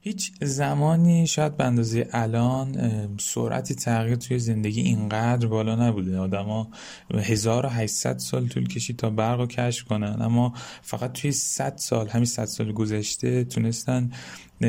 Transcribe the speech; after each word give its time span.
هیچ 0.00 0.32
زمانی 0.42 1.26
شاید 1.26 1.56
به 1.56 1.64
اندازه 1.64 2.08
الان 2.12 2.76
سرعت 3.20 3.72
تغییر 3.72 4.16
توی 4.16 4.38
زندگی 4.38 4.80
اینقدر 4.80 5.46
بالا 5.46 5.88
نبوده. 5.88 6.18
آدما 6.18 6.68
1800 7.14 8.18
سال 8.18 8.48
طول 8.48 8.68
کشید 8.68 8.96
تا 8.96 9.10
برق 9.10 9.40
رو 9.40 9.46
کشف 9.46 9.84
کنن 9.84 10.22
اما 10.22 10.54
فقط 10.82 11.12
توی 11.12 11.32
100 11.32 11.76
سال 11.76 12.08
همین 12.08 12.24
100 12.24 12.44
سال 12.44 12.72
گذشته 12.72 13.44
تونستن 13.44 14.10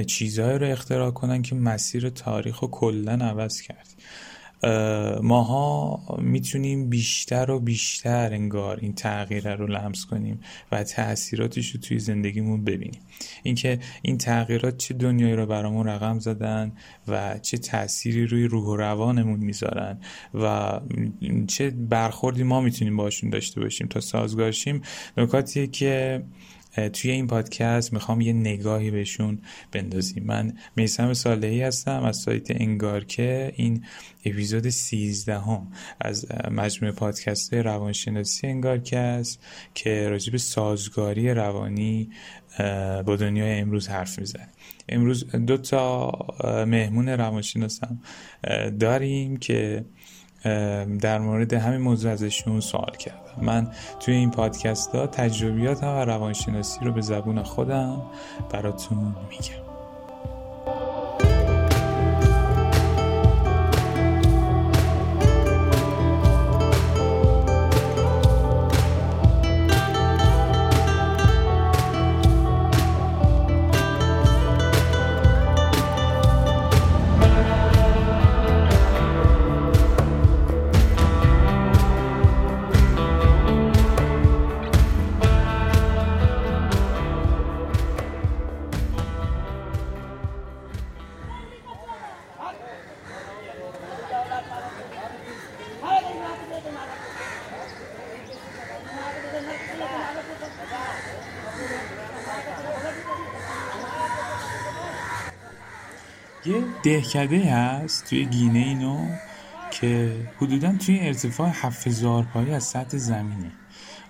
چیزهایی 0.07 0.57
رو 0.57 0.67
اختراع 0.67 1.11
کنن 1.11 1.41
که 1.41 1.55
مسیر 1.55 2.09
تاریخ 2.09 2.59
رو 2.59 2.67
کلا 2.67 3.13
عوض 3.13 3.61
کرد. 3.61 3.87
ماها 5.21 5.99
می‌تونیم 6.21 6.89
بیشتر 6.89 7.51
و 7.51 7.59
بیشتر 7.59 8.33
انگار 8.33 8.79
این 8.81 8.93
تغییر 8.93 9.55
رو 9.55 9.67
لمس 9.67 10.05
کنیم 10.05 10.39
و 10.71 10.83
تاثیراتش 10.83 11.69
رو 11.69 11.79
توی 11.79 11.99
زندگیمون 11.99 12.63
ببینیم. 12.63 13.01
اینکه 13.43 13.79
این 14.01 14.17
تغییرات 14.17 14.77
چه 14.77 14.93
دنیایی 14.93 15.33
رو 15.33 15.45
برامون 15.45 15.87
رقم 15.87 16.19
زدن 16.19 16.71
و 17.07 17.39
چه 17.41 17.57
تأثیری 17.57 18.27
روی 18.27 18.47
روح 18.47 18.65
و 18.65 18.75
روانمون 18.75 19.39
می‌ذارن 19.39 19.97
و 20.33 20.79
چه 21.47 21.69
برخوردی 21.69 22.43
ما 22.43 22.61
می‌تونیم 22.61 22.97
باشون 22.97 23.29
داشته 23.29 23.61
باشیم 23.61 23.87
تا 23.87 23.99
سازگارشیم 23.99 24.81
نکاتیه 25.17 25.67
که 25.67 26.23
توی 26.93 27.11
این 27.11 27.27
پادکست 27.27 27.93
می‌خوام 27.93 28.21
یه 28.21 28.33
نگاهی 28.33 28.91
بهشون 28.91 29.39
بندازیم. 29.71 30.23
من 30.23 30.53
میسم 30.75 31.13
صالحی 31.13 31.61
هستم 31.61 32.03
از 32.03 32.17
سایت 32.17 32.51
انگارکه 32.51 33.53
این 33.55 33.83
اپیزود 34.25 34.69
13 34.69 35.39
هم 35.39 35.67
از 36.01 36.25
مجموعه 36.51 36.95
پادکست 36.95 37.53
روانشناسی 37.53 38.47
انگارکه 38.47 38.97
است 38.97 39.39
که 39.73 40.09
راجب 40.09 40.37
سازگاری 40.37 41.33
روانی 41.33 42.09
با 43.05 43.15
دنیای 43.15 43.59
امروز 43.59 43.87
حرف 43.87 44.19
می‌زنه. 44.19 44.47
امروز 44.89 45.35
دو 45.35 45.57
تا 45.57 46.11
مهمون 46.67 47.09
روانشناسم 47.09 47.99
داریم 48.79 49.37
که 49.37 49.85
در 51.01 51.19
مورد 51.19 51.53
همین 51.53 51.81
موضوع 51.81 52.11
ازشون 52.11 52.59
سوال 52.59 52.95
کردم. 52.99 53.17
من 53.41 53.71
توی 53.99 54.13
این 54.13 54.31
پادکست 54.31 54.95
ها 54.95 55.07
تجربیاتم 55.07 55.87
و 55.87 56.05
روانشناسی 56.05 56.85
رو 56.85 56.91
به 56.91 57.01
زبون 57.01 57.43
خودم 57.43 58.01
براتون 58.51 58.97
میگم. 59.29 59.66
دهکده 106.87 107.39
هست 107.39 108.05
توی 108.09 108.25
گینه 108.25 108.59
اینو 108.59 109.07
که 109.71 110.11
حدودا 110.37 110.77
توی 110.77 110.99
ارتفاع 110.99 111.49
7000 111.53 112.23
پایی 112.23 112.51
از 112.51 112.63
سطح 112.63 112.97
زمینه. 112.97 113.51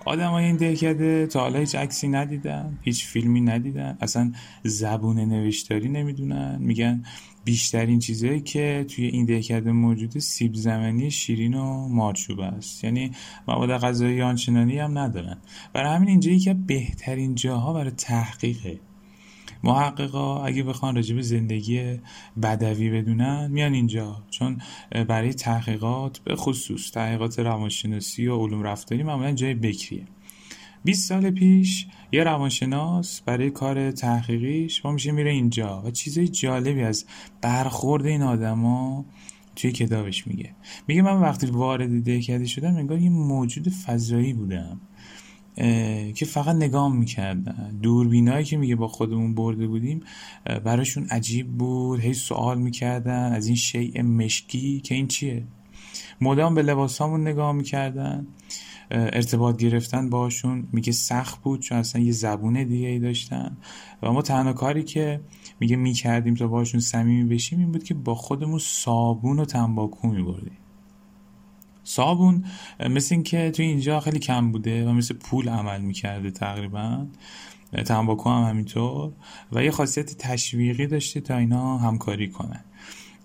آدم 0.05 0.29
های 0.29 0.45
این 0.45 0.55
دهکده 0.55 1.27
تا 1.27 1.39
حالا 1.39 1.59
هیچ 1.59 1.75
عکسی 1.75 2.07
ندیدن 2.07 2.77
هیچ 2.81 3.05
فیلمی 3.05 3.41
ندیدن 3.41 3.97
اصلا 4.01 4.31
زبون 4.63 5.19
نوشتاری 5.19 5.89
نمی‌دونن. 5.89 6.57
میگن 6.59 7.03
بیشترین 7.43 7.99
چیزهایی 7.99 8.41
که 8.41 8.85
توی 8.89 9.05
این 9.05 9.25
دهکده 9.25 9.71
موجوده 9.71 10.19
سیب 10.19 10.53
زمینی 10.53 11.11
شیرین 11.11 11.53
و 11.53 11.87
مارچوب 11.87 12.39
است. 12.39 12.83
یعنی 12.83 13.11
مواد 13.47 13.77
غذایی 13.77 14.21
آنچنانی 14.21 14.79
هم 14.79 14.97
ندارن. 14.97 15.37
برای 15.73 15.95
همین 15.95 16.09
اینجا 16.09 16.31
یکی 16.31 16.53
بهترین 16.53 17.35
جاها 17.35 17.73
برای 17.73 17.91
تحقیقه. 17.91 18.79
محققا 19.63 20.43
اگه 20.43 20.63
بخوان 20.63 20.95
راجع 20.95 21.15
به 21.15 21.21
زندگی 21.21 21.99
بدوی 22.43 22.89
بدونن 22.89 23.51
میان 23.51 23.73
اینجا. 23.73 24.23
چون 24.29 24.61
برای 25.07 25.33
تحقیقات 25.33 26.19
به 26.19 26.35
خصوص 26.35 26.91
تحقیقات 26.91 27.39
روانشناسی 27.39 28.27
و 28.27 28.37
علوم 28.37 28.63
رفتاری 28.63 29.03
معمولا 29.03 29.31
جای 29.31 29.53
بکریه. 29.53 30.03
20 30.83 31.09
سال 31.09 31.29
پیش 31.29 31.87
یه 32.11 32.23
روانشناس 32.23 33.21
برای 33.21 33.49
کار 33.49 33.91
تحقیقیش 33.91 34.81
با 34.81 34.91
میشه 34.91 35.11
میره 35.11 35.31
اینجا 35.31 35.81
و 35.85 35.91
چیزای 35.91 36.27
جالبی 36.27 36.83
از 36.83 37.05
برخورد 37.41 38.05
این 38.05 38.21
آدما 38.21 39.05
توی 39.55 39.71
کتابش 39.71 40.27
میگه. 40.27 40.55
میگه 40.87 41.01
من 41.01 41.21
وقتی 41.21 41.47
وارد 41.47 42.03
دهکده 42.03 42.45
شدم 42.45 42.75
انگار 42.75 42.99
یه 42.99 43.09
موجود 43.09 43.69
فضایی 43.69 44.33
بودم. 44.33 44.81
که 46.13 46.25
فقط 46.25 46.55
نگاه 46.55 46.93
می‌کردن 46.93 47.79
دوربینایی 47.81 48.45
که 48.45 48.57
میگه 48.57 48.75
با 48.75 48.87
خودمون 48.87 49.35
برده 49.35 49.67
بودیم 49.67 49.99
براشون 50.63 51.05
عجیب 51.05 51.47
بود. 51.47 51.99
هی 51.99 52.13
سوال 52.13 52.61
می‌کردن 52.61 53.33
از 53.33 53.47
این 53.47 53.55
شیء 53.55 54.03
مشکی 54.03 54.79
که 54.79 54.95
این 54.95 55.07
چیه؟ 55.07 55.43
مدام 56.21 56.55
به 56.55 56.61
لباسامون 56.61 57.21
نگاه 57.21 57.51
می‌کردن. 57.51 58.27
ارتباط 58.91 59.57
گرفتن 59.57 60.09
باشون. 60.09 60.67
میگه 60.71 60.91
سخت 60.91 61.41
بود 61.41 61.59
چون 61.59 61.77
اصلا 61.77 62.01
یه 62.01 62.11
زبون 62.11 62.63
دیگه 62.63 62.87
ای 62.87 62.99
داشتن. 62.99 63.57
و 64.03 64.11
ما 64.11 64.21
تنها 64.21 64.53
کاری 64.53 64.83
که 64.83 65.21
میگه 65.59 65.75
می‌کردیم 65.75 66.33
تا 66.33 66.47
باشون 66.47 66.79
صمیمی 66.79 67.29
بشیم 67.29 67.59
این 67.59 67.71
بود 67.71 67.83
که 67.83 67.93
با 67.93 68.15
خودمون 68.15 68.59
صابون 68.59 69.39
و 69.39 69.45
تنباکو 69.45 70.07
میبردیم. 70.07 70.57
صابون 71.87 72.45
مثل 72.79 73.15
اینکه 73.15 73.51
توی 73.51 73.65
اینجا 73.65 73.99
خیلی 73.99 74.19
کم 74.19 74.51
بوده 74.51 74.85
و 74.85 74.91
مثل 74.91 75.13
پول 75.15 75.49
عمل 75.49 75.81
می‌کرده 75.81 76.31
تقریبا. 76.31 77.07
تنباکو 77.85 78.29
هم 78.29 78.49
همینطور. 78.49 79.11
و 79.51 79.63
یه 79.63 79.71
خاصیت 79.71 80.17
تشویقی 80.17 80.87
داشته 80.87 81.21
تا 81.21 81.37
اینا 81.37 81.77
همکاری 81.77 82.27
کنن 82.27 82.63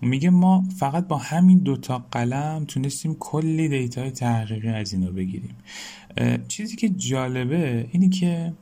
میگه 0.01 0.29
ما 0.29 0.63
فقط 0.77 1.07
با 1.07 1.17
همین 1.17 1.57
دوتا 1.57 2.05
قلم 2.11 2.65
تونستیم 2.67 3.15
کلی 3.19 3.67
دیتای 3.67 4.11
تحقیقی 4.11 4.69
از 4.69 4.93
اینا 4.93 5.11
بگیریم. 5.11 5.55
چیزی 6.47 6.75
که 6.75 6.89
جالبه 6.89 7.87
اینی 7.91 8.09
که 8.09 8.53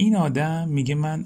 این 0.00 0.16
آدم 0.16 0.68
میگه 0.68 0.94
من 0.94 1.24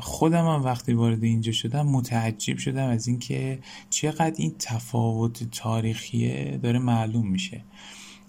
خودم 0.00 0.46
هم 0.46 0.64
وقتی 0.64 0.92
وارد 0.92 1.24
اینجا 1.24 1.52
شدم 1.52 1.86
متعجب 1.86 2.58
شدم 2.58 2.88
از 2.88 3.08
اینکه 3.08 3.58
چقدر 3.90 4.34
این 4.36 4.54
تفاوت 4.58 5.50
تاریخیه 5.50 6.60
داره 6.62 6.78
معلوم 6.78 7.28
میشه. 7.28 7.64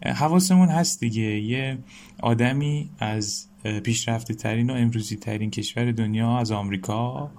حواسمون 0.05 0.67
هست 0.67 0.99
دیگه. 0.99 1.21
یه 1.21 1.77
آدمی 2.23 2.89
از 2.99 3.47
پیشرفته 3.83 4.33
ترین 4.33 4.69
و 4.69 4.73
امروزی 4.73 5.15
ترین 5.15 5.51
کشور 5.51 5.91
دنیا 5.91 6.37
از 6.37 6.51
آمریکا 6.51 7.31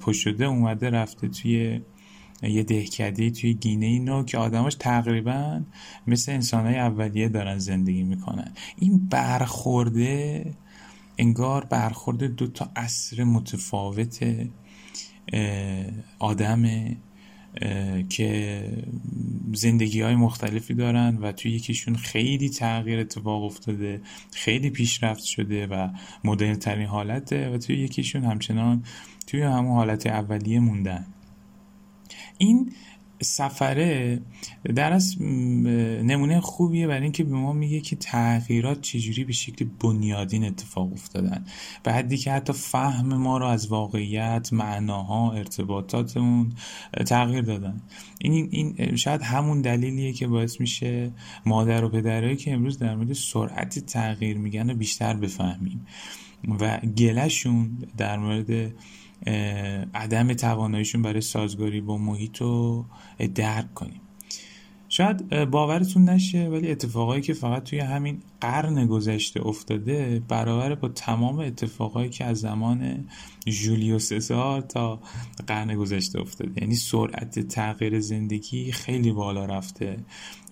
پشت 0.00 0.20
شده 0.20 0.44
اومده 0.44 0.90
رفته 0.90 1.28
توی 1.28 1.80
یه 2.42 2.62
دهکده 2.62 3.30
توی 3.30 3.54
گینه 3.54 3.86
اینو 3.86 4.24
که 4.24 4.38
آدماش 4.38 4.74
تقریبا 4.74 5.60
مثل 6.06 6.32
انسانهای 6.32 6.78
اولیه 6.78 7.28
دارن 7.28 7.58
زندگی 7.58 8.02
می‌کنن. 8.02 8.52
این 8.78 9.08
برخورده 9.08 10.44
انگار 11.18 11.64
برخورد 11.64 12.24
دو 12.24 12.46
تا 12.46 12.70
عصر 12.76 13.24
متفاوت 13.24 14.26
آدم 16.18 16.64
که 18.08 18.62
زندگی 19.52 20.00
های 20.00 20.14
مختلفی 20.14 20.74
دارن 20.74 21.18
و 21.22 21.32
توی 21.32 21.52
یکیشون 21.52 21.96
خیلی 21.96 22.48
تغییر 22.48 22.98
اتفاق 22.98 23.44
افتاده 23.44 24.00
خیلی 24.32 24.70
پیشرفت 24.70 25.24
شده 25.24 25.66
و 25.66 25.88
مدرن 26.24 26.54
ترین 26.54 26.86
حالته 26.86 27.50
و 27.50 27.58
توی 27.58 27.76
یکیشون 27.76 28.24
همچنان 28.24 28.84
توی 29.26 29.42
همون 29.42 29.76
حالت 29.76 30.06
اولیه 30.06 30.60
موندن. 30.60 31.06
این 32.38 32.72
سفره 33.22 34.20
در 34.74 34.92
از 34.92 35.22
نمونه 35.22 36.40
خوبیه 36.40 36.86
برای 36.86 37.02
اینکه 37.02 37.24
به 37.24 37.34
ما 37.34 37.52
میگه 37.52 37.80
که 37.80 37.96
تغییرات 37.96 38.80
چجوری 38.80 39.24
به 39.24 39.32
شکل 39.32 39.66
بنیادین 39.80 40.44
اتفاق 40.44 40.92
افتادن 40.92 41.44
به 41.82 41.92
حدی 41.92 42.16
که 42.16 42.32
حتی 42.32 42.52
فهم 42.52 43.14
ما 43.14 43.38
رو 43.38 43.46
از 43.46 43.66
واقعیت 43.66 44.52
معناها 44.52 45.32
ارتباطاتمون 45.32 46.52
تغییر 47.06 47.42
دادن. 47.42 47.82
این, 48.20 48.48
این 48.50 48.96
شاید 48.96 49.22
همون 49.22 49.60
دلیلیه 49.60 50.12
که 50.12 50.26
باعث 50.26 50.60
میشه 50.60 51.12
مادر 51.46 51.84
و 51.84 51.88
پدرهایی 51.88 52.36
که 52.36 52.52
امروز 52.52 52.78
در 52.78 52.94
مورد 52.94 53.12
سرعت 53.12 53.78
تغییر 53.78 54.38
میگن 54.38 54.70
رو 54.70 54.76
بیشتر 54.76 55.14
بفهمیم. 55.14 55.86
و 56.60 56.78
گلهشون 56.78 57.78
در 57.96 58.18
مورد 58.18 58.72
عدم 59.94 60.32
تواناییشون 60.34 61.02
برای 61.02 61.20
سازگاری 61.20 61.80
با 61.80 61.98
محیط 61.98 62.38
رو 62.38 62.86
درک 63.34 63.74
کنیم. 63.74 64.00
شاید 64.98 65.44
باورتون 65.44 66.04
نشه 66.04 66.48
ولی 66.48 66.70
اتفاقایی 66.70 67.22
که 67.22 67.32
فقط 67.32 67.62
توی 67.62 67.78
همین 67.78 68.22
قرن 68.40 68.86
گذشته 68.86 69.46
افتاده 69.46 70.22
برابر 70.28 70.74
با 70.74 70.88
تمام 70.88 71.38
اتفاقایی 71.38 72.08
که 72.08 72.24
از 72.24 72.38
زمان 72.38 73.04
جولیوس 73.46 74.12
سزار 74.12 74.60
تا 74.60 75.00
قرن 75.46 75.74
گذشته 75.74 76.20
افتاده. 76.20 76.62
یعنی 76.62 76.74
سرعت 76.74 77.40
تغییر 77.40 78.00
زندگی 78.00 78.72
خیلی 78.72 79.12
بالا 79.12 79.44
رفته. 79.44 79.96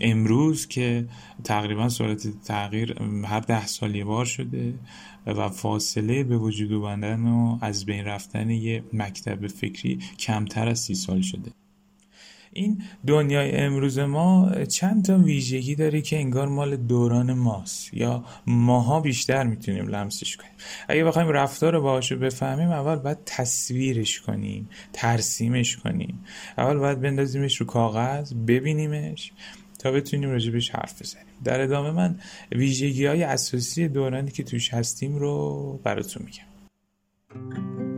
امروز 0.00 0.66
که 0.66 1.08
تقریبا 1.44 1.88
سرعت 1.88 2.42
تغییر 2.44 3.02
هر 3.24 3.40
ده 3.40 3.66
سال 3.66 4.04
بار 4.04 4.24
شده 4.24 4.74
و 5.26 5.48
فاصله 5.48 6.24
به 6.24 6.38
وجود 6.38 6.72
اومدن 6.72 7.26
و 7.26 7.58
از 7.60 7.84
بین 7.84 8.04
رفتن 8.04 8.50
یه 8.50 8.84
مکتب 8.92 9.46
فکری 9.46 9.98
کمتر 10.18 10.68
از 10.68 10.80
سی 10.80 10.94
سال 10.94 11.20
شده. 11.20 11.65
این 12.56 12.82
دنیای 13.06 13.56
امروز 13.56 13.98
ما 13.98 14.50
چند 14.68 15.04
تا 15.04 15.18
ویژگی 15.18 15.74
داره 15.74 16.00
که 16.00 16.16
انگار 16.16 16.48
مال 16.48 16.76
دوران 16.76 17.32
ماست 17.32 17.94
یا 17.94 18.24
ماها 18.46 19.00
بیشتر 19.00 19.44
می‌تونیم 19.44 19.88
لمسش 19.88 20.36
کنیم. 20.36 20.50
اگه 20.88 21.04
بخوایم 21.04 21.28
رفتار 21.28 21.80
باهاش 21.80 22.12
بفهمیم 22.12 22.68
اول 22.68 22.96
باید 22.96 23.18
تصویرش 23.26 24.20
کنیم 24.20 24.68
ترسیمش 24.92 25.76
کنیم. 25.76 26.24
اول 26.58 26.76
باید 26.78 27.00
بندازیمش 27.00 27.56
رو 27.56 27.66
کاغذ 27.66 28.32
ببینیمش 28.46 29.32
تا 29.78 29.92
بتونیم 29.92 30.30
راجبش 30.30 30.70
حرف 30.70 31.02
بزنیم. 31.02 31.26
در 31.44 31.60
ادامه 31.60 31.90
من 31.90 32.18
ویژگی 32.52 33.06
های 33.06 33.22
اساسی 33.22 33.88
دورانی 33.88 34.30
که 34.30 34.42
توش 34.42 34.74
هستیم 34.74 35.16
رو 35.16 35.80
براتون 35.84 36.26
میگم. 36.26 37.95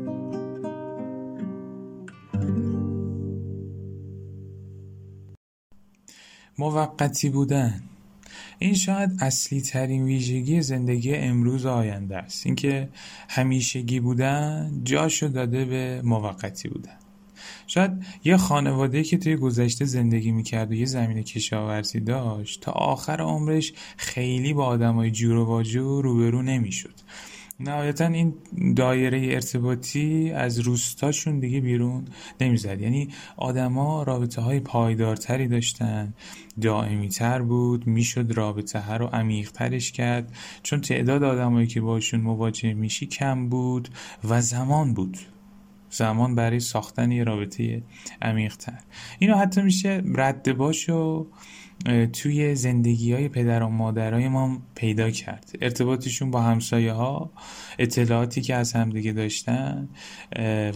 موقتی 6.58 7.28
بودن. 7.28 7.82
این 8.58 8.74
شاید 8.74 9.10
اصلی 9.20 9.60
ترین 9.60 10.04
ویژگی 10.04 10.62
زندگی 10.62 11.14
امروز 11.14 11.66
آینده 11.66 12.16
است. 12.16 12.46
اینکه 12.46 12.88
همیشگی 13.28 14.00
بودن 14.00 14.80
جاشو 14.84 15.28
داده 15.28 15.64
به 15.64 16.02
موقتی 16.04 16.68
بودن. 16.68 16.96
شاید 17.66 17.90
یه 18.24 18.36
خانواده 18.36 19.02
که 19.02 19.18
توی 19.18 19.36
گذشته 19.36 19.84
زندگی 19.84 20.30
می‌کرد 20.30 20.70
و 20.70 20.74
یه 20.74 20.86
زمین 20.86 21.22
کشاورزی 21.22 22.00
داشت 22.00 22.60
تا 22.60 22.72
آخر 22.72 23.20
عمرش 23.20 23.72
خیلی 23.96 24.52
با 24.52 24.66
آدمای 24.66 25.10
جور 25.10 25.36
و 25.36 25.46
باجور 25.46 26.04
روبرو 26.04 26.42
نمی‌شد. 26.42 26.94
نهایتا 27.60 28.06
این 28.06 28.34
دایره 28.76 29.34
ارتباطی 29.34 30.30
از 30.30 30.58
روستاشون 30.58 31.38
دیگه 31.38 31.60
بیرون 31.60 32.04
نمی‌زد. 32.40 32.80
یعنی 32.80 33.08
آدما 33.36 34.02
رابطه 34.02 34.42
های 34.42 34.60
پایدارتری 34.60 35.48
داشتن. 35.48 36.14
دائمی 36.60 37.08
تر 37.08 37.42
بود. 37.42 37.86
می‌شد 37.86 38.32
رابطه 38.32 38.78
ها 38.80 38.96
رو 38.96 39.06
عمیق 39.06 39.50
ترش 39.50 39.92
کرد. 39.92 40.32
چون 40.62 40.80
تعداد 40.80 41.22
آدمایی 41.22 41.66
که 41.66 41.80
باشون 41.80 42.20
مواجه 42.20 42.74
میشی 42.74 43.06
کم 43.06 43.48
بود 43.48 43.88
و 44.24 44.40
زمان 44.40 44.94
بود. 44.94 45.18
زمان 45.90 46.34
برای 46.34 46.60
ساختن 46.60 47.12
یه 47.12 47.24
رابطه 47.24 47.82
عمیق 48.22 48.56
تر 48.56 48.78
اینو 49.18 49.36
حتی 49.36 49.62
میشه 49.62 50.02
رد 50.14 50.56
باشو 50.56 51.26
توی 52.12 52.54
زندگی 52.54 53.12
های 53.12 53.28
پدر 53.28 53.62
و 53.62 53.68
مادرای 53.68 54.28
ما 54.28 54.58
پیدا 54.74 55.10
کرد. 55.10 55.52
ارتباطشون 55.60 56.30
با 56.30 56.42
همسایه 56.42 56.92
ها 56.92 57.30
اطلاعاتی 57.78 58.40
که 58.40 58.54
از 58.54 58.72
همدیگه 58.72 59.12
داشتن 59.12 59.88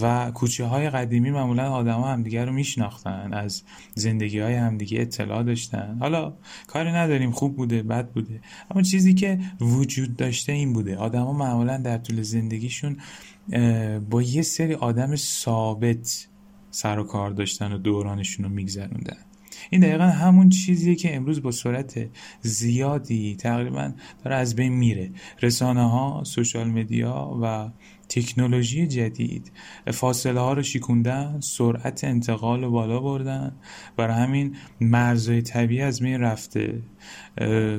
و 0.00 0.30
کوچه 0.30 0.64
های 0.64 0.90
قدیمی 0.90 1.30
معمولا 1.30 1.70
آدم 1.72 2.00
ها 2.00 2.12
همدیگه 2.12 2.44
رو 2.44 2.52
میشناختن 2.52 3.32
از 3.32 3.62
زندگی 3.94 4.38
های 4.38 4.54
همدیگه 4.54 5.00
اطلاع 5.00 5.42
داشتن. 5.42 5.96
حالا 6.00 6.32
کاری 6.66 6.92
نداریم 6.92 7.30
خوب 7.30 7.56
بوده 7.56 7.82
بد 7.82 8.08
بوده. 8.08 8.40
اما 8.70 8.82
چیزی 8.82 9.14
که 9.14 9.38
وجود 9.60 10.16
داشته 10.16 10.52
این 10.52 10.72
بوده. 10.72 10.96
آدم 10.96 11.24
ها 11.24 11.32
معمولا 11.32 11.78
در 11.78 11.98
طول 11.98 12.22
زندگیشون 12.22 12.96
با 14.10 14.22
یه 14.22 14.42
سری 14.42 14.74
آدم 14.74 15.16
ثابت 15.16 16.28
سر 16.70 16.98
و 16.98 17.04
کار 17.04 17.30
داشتن 17.30 17.72
و 17.72 17.78
دورانشون 17.78 18.44
رو 18.44 18.50
میگذروندن. 18.50 19.16
این 19.70 19.80
دقیقا 19.80 20.04
همون 20.04 20.48
چیزیه 20.48 20.94
که 20.94 21.16
امروز 21.16 21.42
با 21.42 21.50
سرعت 21.50 22.08
زیادی 22.40 23.36
تقریبا 23.36 23.92
داره 24.24 24.36
از 24.36 24.56
بین 24.56 24.72
میره. 24.72 25.10
رسانه 25.42 25.90
ها 25.90 26.22
سوشال 26.24 26.70
مدیا 26.70 27.38
و 27.42 27.70
تکنولوژی 28.08 28.86
جدید 28.86 29.52
فاصله 29.92 30.40
ها 30.40 30.52
رو 30.52 30.62
شیکوندن 30.62 31.40
سرعت 31.40 32.04
انتقال 32.04 32.64
رو 32.64 32.70
بالا 32.70 33.00
بردن. 33.00 33.56
برای 33.96 34.16
همین 34.16 34.56
مرزهای 34.80 35.42
طبیعی 35.42 35.82
از 35.82 36.00
بین 36.00 36.20
رفته. 36.20 36.82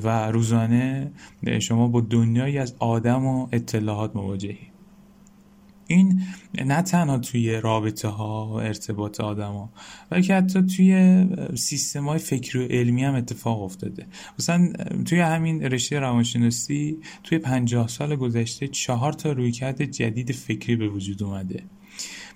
و 0.04 0.31
روزانه 0.31 1.12
شما 1.60 1.88
با 1.88 2.01
دنیایی 2.01 2.57
از 2.57 2.75
آدم 2.80 3.25
و 3.25 3.48
اطلاعات 3.51 4.15
مواجهی 4.15 4.73
این 5.88 6.21
نه 6.65 6.81
تنها 6.81 7.18
توی 7.18 7.62
رابطه 7.62 8.07
ها 8.07 8.47
و 8.47 8.51
ارتباط 8.51 9.21
آدما 9.21 9.69
بلکه 10.09 10.35
حتی 10.35 10.62
توی 10.62 11.25
سیستم 11.56 12.09
های 12.09 12.19
فکری 12.19 12.65
و 12.65 12.68
علمی 12.68 13.03
هم 13.03 13.15
اتفاق 13.15 13.62
افتاده. 13.62 14.07
مثلا 14.39 14.74
توی 15.06 15.19
همین 15.19 15.63
رشته 15.63 16.00
روانشناسی 16.00 16.97
توی 17.24 17.38
پنجاه 17.38 17.88
سال 17.88 18.15
گذشته 18.15 18.68
چهار 18.68 19.13
تا 19.13 19.31
رویکرد 19.31 19.83
جدید 19.85 20.31
فکری 20.31 20.75
به 20.75 20.88
وجود 20.88 21.24
اومده. 21.24 21.63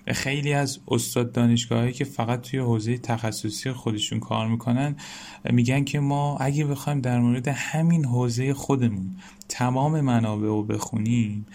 خیلی 0.06 0.52
از 0.52 0.78
استاد 0.88 1.32
دانشگاهایی 1.32 1.92
که 1.92 2.04
فقط 2.04 2.40
توی 2.40 2.60
حوزه 2.60 2.98
تخصصی 2.98 3.72
خودشون 3.72 4.20
کار 4.20 4.48
می‌کنن 4.48 4.96
میگن 5.50 5.84
که 5.84 6.00
ما 6.00 6.36
اگه 6.38 6.64
بخوایم 6.64 7.00
در 7.00 7.20
مورد 7.20 7.48
همین 7.48 8.04
حوزه 8.04 8.54
خودمون 8.54 9.16
تمام 9.48 10.00
منابع 10.00 10.46
رو 10.46 10.62
بخونیم 10.62 11.46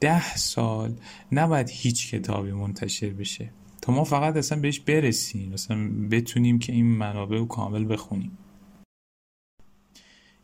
ده 0.00 0.36
سال 0.36 0.94
نباید 1.32 1.70
هیچ 1.70 2.10
کتابی 2.10 2.52
منتشر 2.52 3.10
بشه. 3.10 3.50
تا 3.82 3.92
ما 3.92 4.04
فقط 4.04 4.36
اصلا 4.36 4.60
بهش 4.60 4.80
برسیم 4.80 5.52
مثلا 5.52 5.90
بتونیم 6.10 6.58
که 6.58 6.72
این 6.72 6.86
منابع 6.86 7.36
رو 7.36 7.46
کامل 7.46 7.92
بخونیم. 7.92 8.38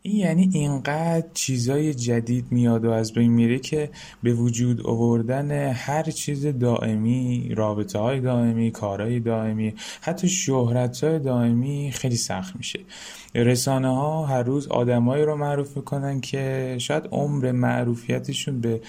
این 0.05 0.15
یعنی 0.15 0.49
اینقدر 0.53 1.27
چیزای 1.33 1.93
جدید 1.93 2.45
میاد 2.51 2.85
و 2.85 2.89
از 2.89 3.13
بین 3.13 3.31
میره 3.31 3.59
که 3.59 3.89
به 4.23 4.33
وجود 4.33 4.87
آوردن 4.87 5.51
هر 5.73 6.03
چیز 6.03 6.45
دائمی 6.45 7.49
رابطه 7.55 7.99
های 7.99 8.19
دائمی 8.19 8.71
کارهای 8.71 9.19
دائمی 9.19 9.73
حتی 10.01 10.29
شهرت 10.29 11.03
های 11.03 11.19
دائمی 11.19 11.91
خیلی 11.93 12.15
سخت 12.15 12.55
میشه. 12.55 12.79
رسانه 13.35 13.87
ها 13.87 14.25
هر 14.25 14.43
روز 14.43 14.67
آدمایی 14.67 15.23
رو 15.23 15.35
معروف 15.35 15.77
می‌کنن 15.77 16.21
که 16.21 16.75
شاید 16.79 17.03
عمر 17.11 17.51
معروفیتشون 17.51 18.61
به 18.61 18.81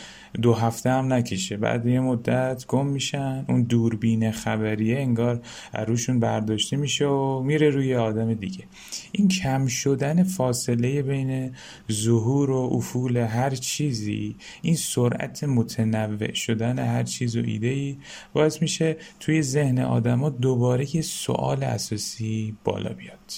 دو 0.42 0.54
هفته 0.54 0.90
هم 0.90 1.12
نکشه. 1.12 1.56
بعد 1.56 1.86
یه 1.86 2.00
مدت 2.00 2.64
گم 2.68 2.86
میشن. 2.86 3.44
اون 3.48 3.62
دوربین 3.62 4.30
خبریه 4.30 4.98
انگار 4.98 5.40
روشون 5.86 6.20
برداشته 6.20 6.76
میشه 6.76 7.06
و 7.06 7.40
میره 7.40 7.70
روی 7.70 7.94
آدم 7.94 8.34
دیگه. 8.34 8.64
این 9.12 9.28
کم 9.28 9.66
شدن 9.66 10.22
فاصله 10.22 11.02
بین 11.02 11.50
ظهور 11.92 12.50
و 12.50 12.70
افول 12.72 13.16
هر 13.16 13.50
چیزی 13.50 14.36
این 14.62 14.76
سرعت 14.76 15.44
متنوع 15.44 16.32
شدن 16.32 16.78
هر 16.78 17.02
چیز 17.02 17.36
و 17.36 17.42
ایده 17.44 17.66
ای 17.66 17.96
باعث 18.32 18.62
میشه 18.62 18.96
توی 19.20 19.42
ذهن 19.42 19.78
آدما 19.78 20.30
دوباره 20.30 20.96
یه 20.96 21.02
سوال 21.02 21.62
اساسی 21.62 22.56
بالا 22.64 22.92
بیاد. 22.92 23.32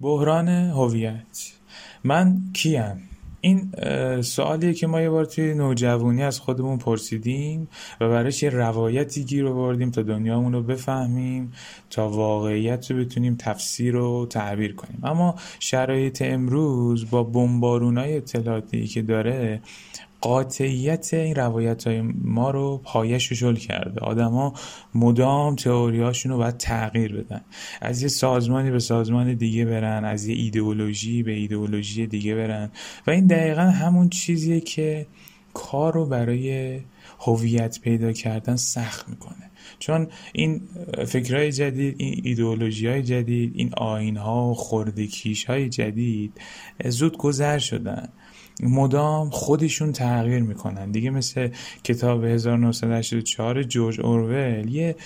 بحران 0.00 0.48
هویت. 0.48 1.52
من 2.04 2.42
کیم؟ 2.52 3.08
این 3.40 3.72
سوالیه 4.22 4.74
که 4.74 4.86
ما 4.86 5.00
یه 5.00 5.10
بار 5.10 5.24
توی 5.24 5.54
نوجوانی 5.54 6.22
از 6.22 6.40
خودمون 6.40 6.78
پرسیدیم 6.78 7.68
و 8.00 8.08
برایش 8.08 8.42
یه 8.42 8.50
روایتی 8.50 9.24
گیر 9.24 9.46
آوردیم 9.46 9.90
تا 9.90 10.02
دنیامون 10.02 10.52
رو 10.52 10.62
بفهمیم 10.62 11.52
تا 11.90 12.08
واقعیت 12.08 12.90
رو 12.90 12.98
بتونیم 12.98 13.36
تفسیر 13.38 13.96
و 13.96 14.26
تعبیر 14.26 14.74
کنیم. 14.74 15.00
اما 15.02 15.34
شرایط 15.60 16.22
امروز 16.22 17.10
با 17.10 17.22
بمبارونای 17.22 18.16
اطلاعاتی 18.16 18.86
که 18.86 19.02
داره 19.02 19.60
قاطعیت 20.20 21.14
این 21.14 21.34
روایت 21.34 21.86
های 21.86 22.00
ما 22.24 22.50
رو 22.50 22.80
پایش 22.84 23.32
شل 23.32 23.56
کرده. 23.56 24.00
آدما 24.00 24.54
مدام 24.94 25.56
تئوری 25.56 25.98
رو 26.24 26.36
باید 26.36 26.56
تغییر 26.56 27.16
بدن. 27.16 27.40
از 27.80 28.02
یه 28.02 28.08
سازمانی 28.08 28.70
به 28.70 28.78
سازمان 28.78 29.34
دیگه 29.34 29.64
برن 29.64 30.04
از 30.04 30.26
یه 30.26 30.36
ایدئولوژی 30.36 31.22
به 31.22 31.32
ایدئولوژی 31.32 32.06
دیگه 32.06 32.34
برن. 32.34 32.70
و 33.06 33.10
این 33.10 33.26
دقیقا 33.26 33.62
همون 33.62 34.08
چیزیه 34.08 34.60
که 34.60 35.06
کار 35.54 35.94
رو 35.94 36.06
برای 36.06 36.80
هویت 37.20 37.80
پیدا 37.80 38.12
کردن 38.12 38.56
سخت 38.56 39.08
می‌کنه. 39.08 39.50
چون 39.78 40.08
این 40.32 40.60
فکرهای 41.06 41.52
جدید 41.52 41.94
این 41.98 42.20
ایدئولوژی 42.24 42.86
های 42.86 43.02
جدید 43.02 43.52
این 43.54 43.74
آین 43.74 44.16
ها 44.16 44.50
و 44.50 44.54
خوردکیش 44.54 45.44
های 45.44 45.68
جدید 45.68 46.40
زود 46.84 47.16
گذر 47.16 47.58
شدن. 47.58 48.08
مدام 48.62 49.30
خودشون 49.30 49.92
تغییر 49.92 50.42
می‌کنن. 50.42 50.90
دیگه 50.90 51.10
مثل 51.10 51.48
کتاب 51.84 52.24
1984 52.24 53.62
جورج 53.62 54.00
اورول 54.00 54.68
یه 54.68 54.96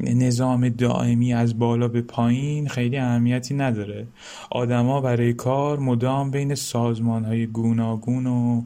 نظام 0.00 0.68
دائمی 0.68 1.34
از 1.34 1.58
بالا 1.58 1.88
به 1.88 2.02
پایین 2.02 2.68
خیلی 2.68 2.96
اهمیتی 2.96 3.54
نداره. 3.54 4.06
آدما 4.50 5.00
برای 5.00 5.32
کار 5.32 5.78
مدام 5.78 6.30
بین 6.30 6.54
سازمان 6.54 7.24
های 7.24 7.46
گوناگون 7.46 8.26
و 8.26 8.62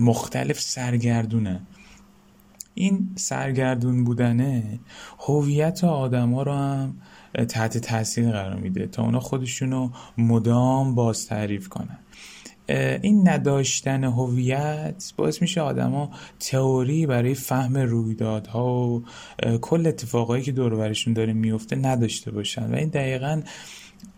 مختلف 0.00 0.60
سرگردونن. 0.60 1.60
این 2.74 3.08
سرگردون 3.14 4.04
بودنه 4.04 4.80
هویت 5.18 5.84
آدما 5.84 6.42
رو 6.42 6.52
هم 6.52 6.96
تحت 7.48 7.78
تاثیر 7.78 8.30
قرار 8.30 8.56
میده 8.56 8.86
تا 8.86 9.02
اونا 9.02 9.20
خودشونو 9.20 9.90
مدام 10.18 10.94
باز 10.94 11.26
تعریف 11.26 11.68
کنن. 11.68 11.98
این 12.68 13.28
نداشتن 13.28 14.04
هویت 14.04 15.12
باعث 15.16 15.42
میشه 15.42 15.60
آدما 15.60 16.10
تئوری 16.40 17.06
برای 17.06 17.34
فهم 17.34 17.76
رویدادها 17.76 18.88
و 18.88 19.04
کل 19.60 19.86
اتفاقایی 19.86 20.42
که 20.42 20.52
دور 20.52 20.76
برشون 20.76 21.12
داره 21.12 21.32
میفته 21.32 21.76
نداشته 21.76 22.30
باشن. 22.30 22.72
و 22.72 22.74
این 22.74 22.88
دقیقا 22.88 23.42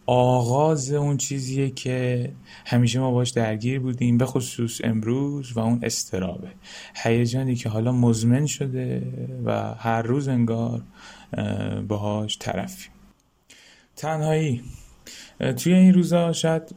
آغاز 0.06 0.92
اون 0.92 1.16
چیزیه 1.16 1.70
که 1.70 2.32
همیشه 2.66 2.98
ما 2.98 3.10
باش 3.10 3.30
درگیر 3.30 3.80
بودیم 3.80 4.18
به 4.18 4.26
خصوص 4.26 4.80
امروز 4.84 5.52
و 5.52 5.60
اون 5.60 5.80
استرابه. 5.82 6.48
هیجانی 6.94 7.54
که 7.54 7.68
حالا 7.68 7.92
مزمن 7.92 8.46
شده 8.46 9.02
و 9.44 9.74
هر 9.74 10.02
روز 10.02 10.28
انگار 10.28 10.82
باهاش 11.88 12.38
طرفیم. 12.40 12.92
تنهایی. 13.96 14.62
توی 15.56 15.74
این 15.74 15.94
روزا 15.94 16.32
شاید 16.32 16.74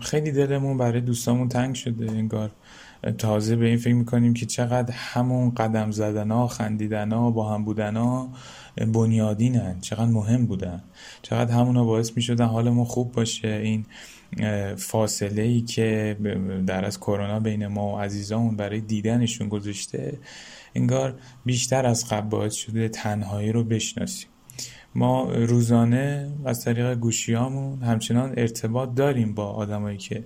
خیلی 0.00 0.32
دلمون 0.32 0.76
برای 0.78 1.00
دوستامون 1.00 1.48
تنگ 1.48 1.74
شده 1.74 2.10
انگار. 2.10 2.50
تازه 3.18 3.56
به 3.56 3.66
این 3.66 3.76
فکر 3.76 3.94
می‌کنیم 3.94 4.34
که 4.34 4.46
چقدر 4.46 4.94
همون 4.94 5.50
قدم 5.54 5.90
زدن 5.90 6.30
ها 6.30 6.46
خندیدن 6.46 7.12
ها 7.12 7.30
با 7.30 7.54
هم 7.54 7.64
بودن 7.64 7.96
ها 7.96 8.28
بنیادینن 8.76 9.80
چقدر 9.80 10.10
مهم 10.10 10.46
بودن. 10.46 10.82
چقدر 11.22 11.54
همونا 11.54 11.84
باعث 11.84 12.12
می‌شدن 12.16 12.44
حالمون 12.44 12.84
خوب 12.84 13.12
باشه. 13.12 13.48
این 13.48 13.86
فاصله 14.76 15.42
ای 15.42 15.60
که 15.60 16.16
در 16.66 16.84
از 16.84 17.00
کرونا 17.00 17.40
بین 17.40 17.66
ما 17.66 17.94
و 17.94 17.98
عزیزامون 17.98 18.56
برای 18.56 18.80
دیدنشون 18.80 19.48
گذاشته 19.48 20.18
انگار 20.74 21.18
بیشتر 21.44 21.86
از 21.86 22.08
قبل 22.08 22.28
باعث 22.28 22.54
شده 22.54 22.88
تنهایی 22.88 23.52
رو 23.52 23.64
بشناسیم. 23.64 24.28
ما 24.94 25.32
روزانه 25.32 26.32
از 26.44 26.64
طریق 26.64 26.94
گوشیامون 26.94 27.82
همچنان 27.82 28.34
ارتباط 28.36 28.94
داریم 28.94 29.34
با 29.34 29.46
آدمایی 29.46 29.98
که 29.98 30.24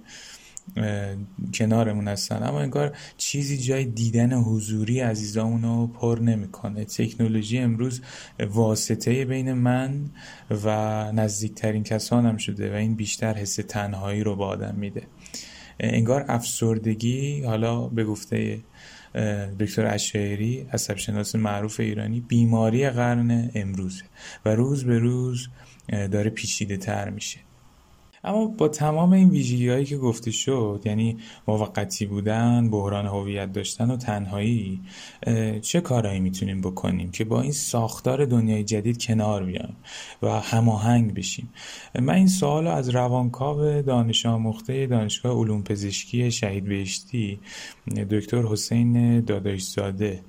کنارمون 1.54 2.08
هستن. 2.08 2.42
اما 2.42 2.60
انگار 2.60 2.96
چیزی 3.16 3.58
جای 3.58 3.84
دیدن 3.84 4.32
حضوری 4.32 5.00
عزیزامون 5.00 5.62
رو 5.62 5.86
پر 5.86 6.18
نمی‌کنه. 6.18 6.84
تکنولوژی 6.84 7.58
امروز 7.58 8.00
واسطه 8.50 9.24
بین 9.24 9.52
من 9.52 10.10
و 10.64 10.68
نزدیکترین 11.12 11.82
کسانم 11.82 12.36
شده 12.36 12.72
و 12.72 12.74
این 12.74 12.94
بیشتر 12.94 13.34
حس 13.34 13.54
تنهایی 13.54 14.24
رو 14.24 14.36
به 14.36 14.44
آدم 14.44 14.74
میده. 14.74 15.02
انگار 15.80 16.24
افسردگی 16.28 17.42
حالا 17.42 17.88
به 17.88 18.04
گفته 18.04 18.60
دکتر 19.60 19.86
اشعری 19.86 20.66
عصب 20.72 20.96
شناس 20.96 21.34
معروف 21.34 21.80
ایرانی 21.80 22.20
بیماری 22.20 22.90
قرن 22.90 23.50
امروزه 23.54 24.04
و 24.44 24.48
روز 24.48 24.84
به 24.84 24.98
روز 24.98 25.48
داره 25.88 26.30
پیچیده 26.30 26.76
تر 26.76 27.10
میشه. 27.10 27.38
اما 28.24 28.46
با 28.46 28.68
تمام 28.68 29.12
این 29.12 29.28
ویژگی 29.28 29.68
هایی 29.68 29.84
که 29.84 29.96
گفته 29.96 30.30
شد 30.30 30.82
یعنی 30.84 31.16
موقتی 31.48 32.06
بودن 32.06 32.70
بحران 32.70 33.06
هویت 33.06 33.52
داشتن 33.52 33.90
و 33.90 33.96
تنهایی 33.96 34.80
چه 35.62 35.80
کارهایی 35.80 36.20
می‌تونیم 36.20 36.60
بکنیم 36.60 37.10
که 37.10 37.24
با 37.24 37.40
این 37.40 37.52
ساختار 37.52 38.24
دنیای 38.24 38.64
جدید 38.64 39.02
کنار 39.02 39.44
بیایم 39.44 39.76
و 40.22 40.40
هماهنگ 40.40 41.14
بشیم؟ 41.14 41.48
من 42.00 42.14
این 42.14 42.28
سوال 42.28 42.66
از 42.66 42.88
روانکاو 42.88 43.82
دانش 43.82 44.26
آموخته 44.26 44.86
دانشگاه 44.86 45.38
علوم 45.38 45.62
پزشکی 45.62 46.30
شهید 46.30 46.64
بهشتی 46.64 47.40
دکتر 48.10 48.42
حسین 48.42 49.20
داداشزاده 49.20 50.20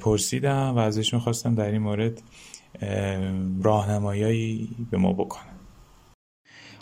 پرسیدم 0.00 0.76
و 0.76 0.78
ازش 0.78 1.14
می‌خواستم 1.14 1.54
در 1.54 1.70
این 1.70 1.82
مورد 1.82 2.22
راهنمایی 3.62 4.68
به 4.90 4.98
ما 4.98 5.12
بکنم 5.12 5.57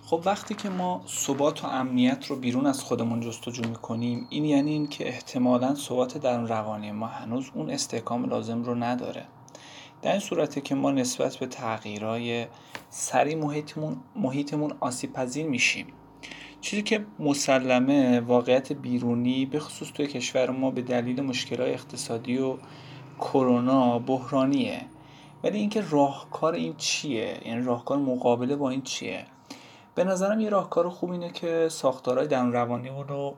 خب 0.06 0.22
وقتی 0.24 0.54
که 0.54 0.68
ما 0.68 1.02
ثبات 1.08 1.64
و 1.64 1.66
امنیت 1.66 2.26
رو 2.26 2.36
بیرون 2.36 2.66
از 2.66 2.82
خودمون 2.82 3.20
جستجو 3.20 3.68
می‌کنیم 3.68 4.26
این 4.30 4.44
یعنی 4.44 4.70
این 4.70 4.88
که 4.88 5.08
احتمالا 5.08 5.74
ثبات 5.74 6.18
در 6.18 6.42
روانی 6.42 6.92
ما 6.92 7.06
هنوز 7.06 7.50
اون 7.54 7.70
استحکام 7.70 8.24
لازم 8.24 8.62
رو 8.62 8.74
نداره. 8.74 9.24
در 10.02 10.10
این 10.10 10.20
صورته 10.20 10.60
که 10.60 10.74
ما 10.74 10.90
نسبت 10.90 11.36
به 11.36 11.46
تغییرهای 11.46 12.46
سری 12.90 13.34
محیطمون, 13.34 13.96
محیطمون 14.16 14.72
آسیب 14.80 15.12
پذیر 15.12 15.46
میشیم. 15.46 15.86
چیزی 16.60 16.82
که 16.82 17.06
مسلمه 17.18 18.20
واقعیت 18.20 18.72
بیرونی 18.72 19.46
به 19.46 19.60
خصوص 19.60 19.88
توی 19.88 20.06
کشور 20.06 20.50
ما 20.50 20.70
به 20.70 20.82
دلیل 20.82 21.20
مشکلات 21.20 21.68
اقتصادی 21.68 22.38
و 22.38 22.56
کرونا 23.18 23.98
بحرانیه. 23.98 24.80
ولی 25.44 25.58
اینکه 25.58 25.80
راهکار 25.90 26.54
این 26.54 26.74
چیه؟ 26.76 27.40
یعنی 27.46 27.62
راهکار 27.62 27.98
مقابله 27.98 28.56
با 28.56 28.70
این 28.70 28.82
چیه؟ 28.82 29.26
به 29.96 30.04
نظرم 30.04 30.40
یه 30.40 30.48
راهکار 30.48 30.88
خوب 30.88 31.10
اینه 31.10 31.30
که 31.30 31.68
ساختارهای 31.70 32.26
درون 32.26 32.52
روانیمون 32.52 33.08
رو 33.08 33.34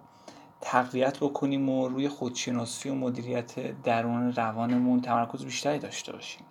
تقویت 0.60 1.18
بکنیم 1.18 1.68
و 1.68 1.88
روی 1.88 2.08
خودشناسی 2.08 2.88
و 2.88 2.94
مدیریت 2.94 3.82
درون 3.82 4.32
روانمون 4.32 5.00
تمرکز 5.00 5.44
بیشتری 5.44 5.78
داشته 5.78 6.12
باشیم. 6.12 6.42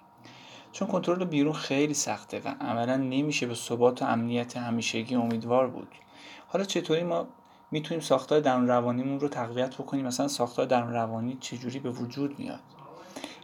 چون 0.72 0.88
کنترل 0.88 1.26
بیرون 1.26 1.54
خیلی 1.54 1.94
سخته 1.94 2.42
و 2.46 2.48
عملا 2.62 2.98
نمیشه 2.98 3.46
به 3.46 3.56
ثبات 3.56 4.02
و 4.02 4.06
امنیت 4.06 4.58
همیشگی 4.58 5.16
امیدوار 5.16 5.68
بود. 5.68 5.88
حالا 6.48 6.66
چطوری 6.66 7.04
ما 7.04 7.28
می‌تونیم 7.72 8.02
ساختار 8.02 8.40
درون 8.40 8.68
روانیمون 8.68 9.20
رو 9.20 9.28
تقویت 9.28 9.76
بکنیم؟ 9.76 10.06
مثلا 10.06 10.28
ساختار 10.28 10.66
درون 10.66 10.94
روانی 10.94 11.38
چجوری 11.42 11.80
به 11.80 11.90
وجود 11.90 12.40
میاد؟ 12.40 12.60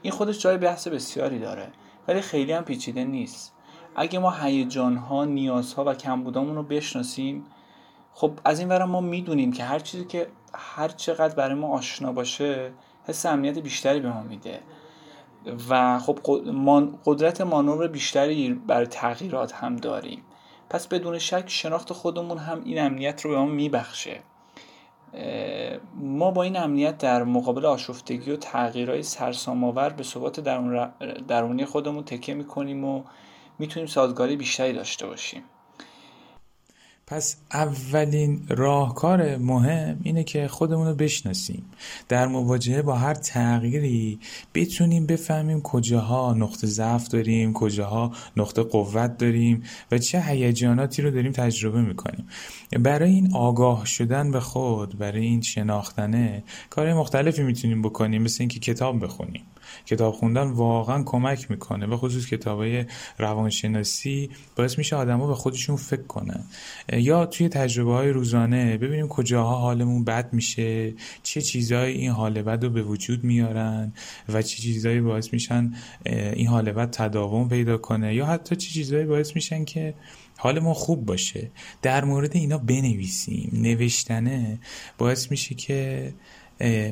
این 0.01 0.13
خودش 0.13 0.39
جای 0.39 0.57
بحث 0.57 0.87
بسیاری 0.87 1.39
داره 1.39 1.67
ولی 2.07 2.21
خیلی 2.21 2.51
هم 2.51 2.63
پیچیده 2.63 3.03
نیست. 3.03 3.53
اگه 3.95 4.19
ما 4.19 4.31
هیجان 4.31 4.97
ها 4.97 5.25
نیازها 5.25 5.83
و 5.85 5.93
کمبودامون 5.93 6.55
رو 6.55 6.63
بشناسیم 6.63 7.45
خب 8.13 8.31
از 8.45 8.59
این 8.59 8.83
ما 8.83 9.01
می‌دونیم 9.01 9.51
که 9.51 9.63
هر 9.63 9.79
چیزی 9.79 10.05
که 10.05 10.27
هر 10.53 10.87
چقدر 10.87 11.35
برای 11.35 11.55
ما 11.55 11.67
آشنا 11.67 12.11
باشه 12.11 12.71
حس 13.07 13.25
امنیت 13.25 13.59
بیشتری 13.59 13.99
به 13.99 14.09
ما 14.09 14.23
میده. 14.23 14.59
و 15.69 15.99
خب 15.99 16.19
قدرت 17.05 17.41
مانور 17.41 17.87
بیشتری 17.87 18.53
برای 18.53 18.85
تغییرات 18.85 19.53
هم 19.53 19.75
داریم. 19.75 20.23
پس 20.69 20.87
بدون 20.87 21.19
شک 21.19 21.43
شناخت 21.47 21.93
خودمون 21.93 22.37
هم 22.37 22.61
این 22.63 22.81
امنیت 22.81 23.21
رو 23.21 23.31
به 23.31 23.37
ما 23.37 23.45
میبخشه. 23.45 24.19
ما 25.95 26.31
با 26.31 26.43
این 26.43 26.57
امنیت 26.57 26.97
در 26.97 27.23
مقابل 27.23 27.65
آشفتگی 27.65 28.31
و 28.31 28.35
تغییرهای 28.35 29.03
سرسام‌آور 29.03 29.89
به 29.89 30.03
ثبات 30.03 30.39
درونی 31.27 31.65
خودمون 31.65 32.03
تکیه 32.03 32.35
می‌کنیم 32.35 32.85
و 32.85 33.03
می‌تونیم 33.59 33.87
سازگاری 33.87 34.35
بیشتری 34.35 34.73
داشته 34.73 35.07
باشیم. 35.07 35.41
پس 37.07 37.37
اولین 37.53 38.45
راهکار 38.49 39.37
مهم 39.37 39.99
اینه 40.03 40.23
که 40.23 40.47
خودمون 40.47 40.87
رو 40.87 40.95
بشناسیم. 40.95 41.65
در 42.09 42.27
مواجهه 42.27 42.81
با 42.81 42.95
هر 42.95 43.13
تغییری 43.13 44.19
بتونیم 44.53 45.05
بفهمیم 45.05 45.61
کجاها 45.61 46.33
نقطه 46.33 46.67
ضعف 46.67 47.07
داریم 47.07 47.53
کجاها 47.53 48.11
نقطه 48.37 48.63
قوت 48.63 49.17
داریم 49.17 49.63
و 49.91 49.97
چه 49.97 50.21
هیجاناتی 50.21 51.01
رو 51.01 51.11
داریم 51.11 51.31
تجربه 51.31 51.81
می‌کنیم. 51.81 52.27
برای 52.79 53.11
این 53.11 53.35
آگاه 53.35 53.85
شدن 53.85 54.31
به 54.31 54.39
خود 54.39 54.97
برای 54.97 55.25
این 55.25 55.41
شناختنه 55.41 56.43
کار 56.69 56.93
مختلفی 56.93 57.43
می‌تونیم 57.43 57.81
بکنیم 57.81 58.21
مثل 58.21 58.37
اینکه 58.39 58.59
کتاب 58.59 59.03
بخونیم. 59.03 59.43
کتاب 59.85 60.13
خوندن 60.13 60.47
واقعا 60.47 61.03
کمک 61.03 61.51
می‌کنه. 61.51 61.87
به 61.87 61.97
خصوص 61.97 62.27
کتابای 62.27 62.85
روانشناسی 63.17 64.29
باعث 64.55 64.77
میشه 64.77 64.95
آدما 64.95 65.27
به 65.27 65.35
خودشون 65.35 65.75
فکر 65.75 66.03
کنن. 66.03 66.43
یا 66.93 67.25
توی 67.25 67.49
تجربه 67.49 67.91
های 67.91 68.09
روزانه 68.09 68.77
ببینیم 68.77 69.07
کجاها 69.07 69.55
حالمون 69.55 70.03
بد 70.03 70.33
میشه 70.33 70.93
چه 71.23 71.41
چیزهایی 71.41 71.97
این 71.97 72.11
حال 72.11 72.41
بد 72.41 72.63
رو 72.63 72.69
به 72.69 72.81
وجود 72.81 73.23
میارن 73.23 73.93
و 74.29 74.41
چه 74.41 74.61
چیزهایی 74.61 75.01
باعث 75.01 75.33
میشن 75.33 75.73
این 76.05 76.47
حال 76.47 76.71
بد 76.71 76.89
تداوم 76.89 77.49
پیدا 77.49 77.77
کنه. 77.77 78.15
یا 78.15 78.25
حتی 78.25 78.55
چه 78.55 78.69
چیزهایی 78.69 79.05
باعث 79.05 79.35
میشن 79.35 79.65
که 79.65 79.93
حال 80.37 80.59
ما 80.59 80.73
خوب 80.73 81.05
باشه. 81.05 81.51
در 81.81 82.05
مورد 82.05 82.35
اینا 82.35 82.57
بنویسیم. 82.57 83.49
نوشتنه 83.53 84.59
باعث 84.97 85.31
میشه 85.31 85.55
که 85.55 86.13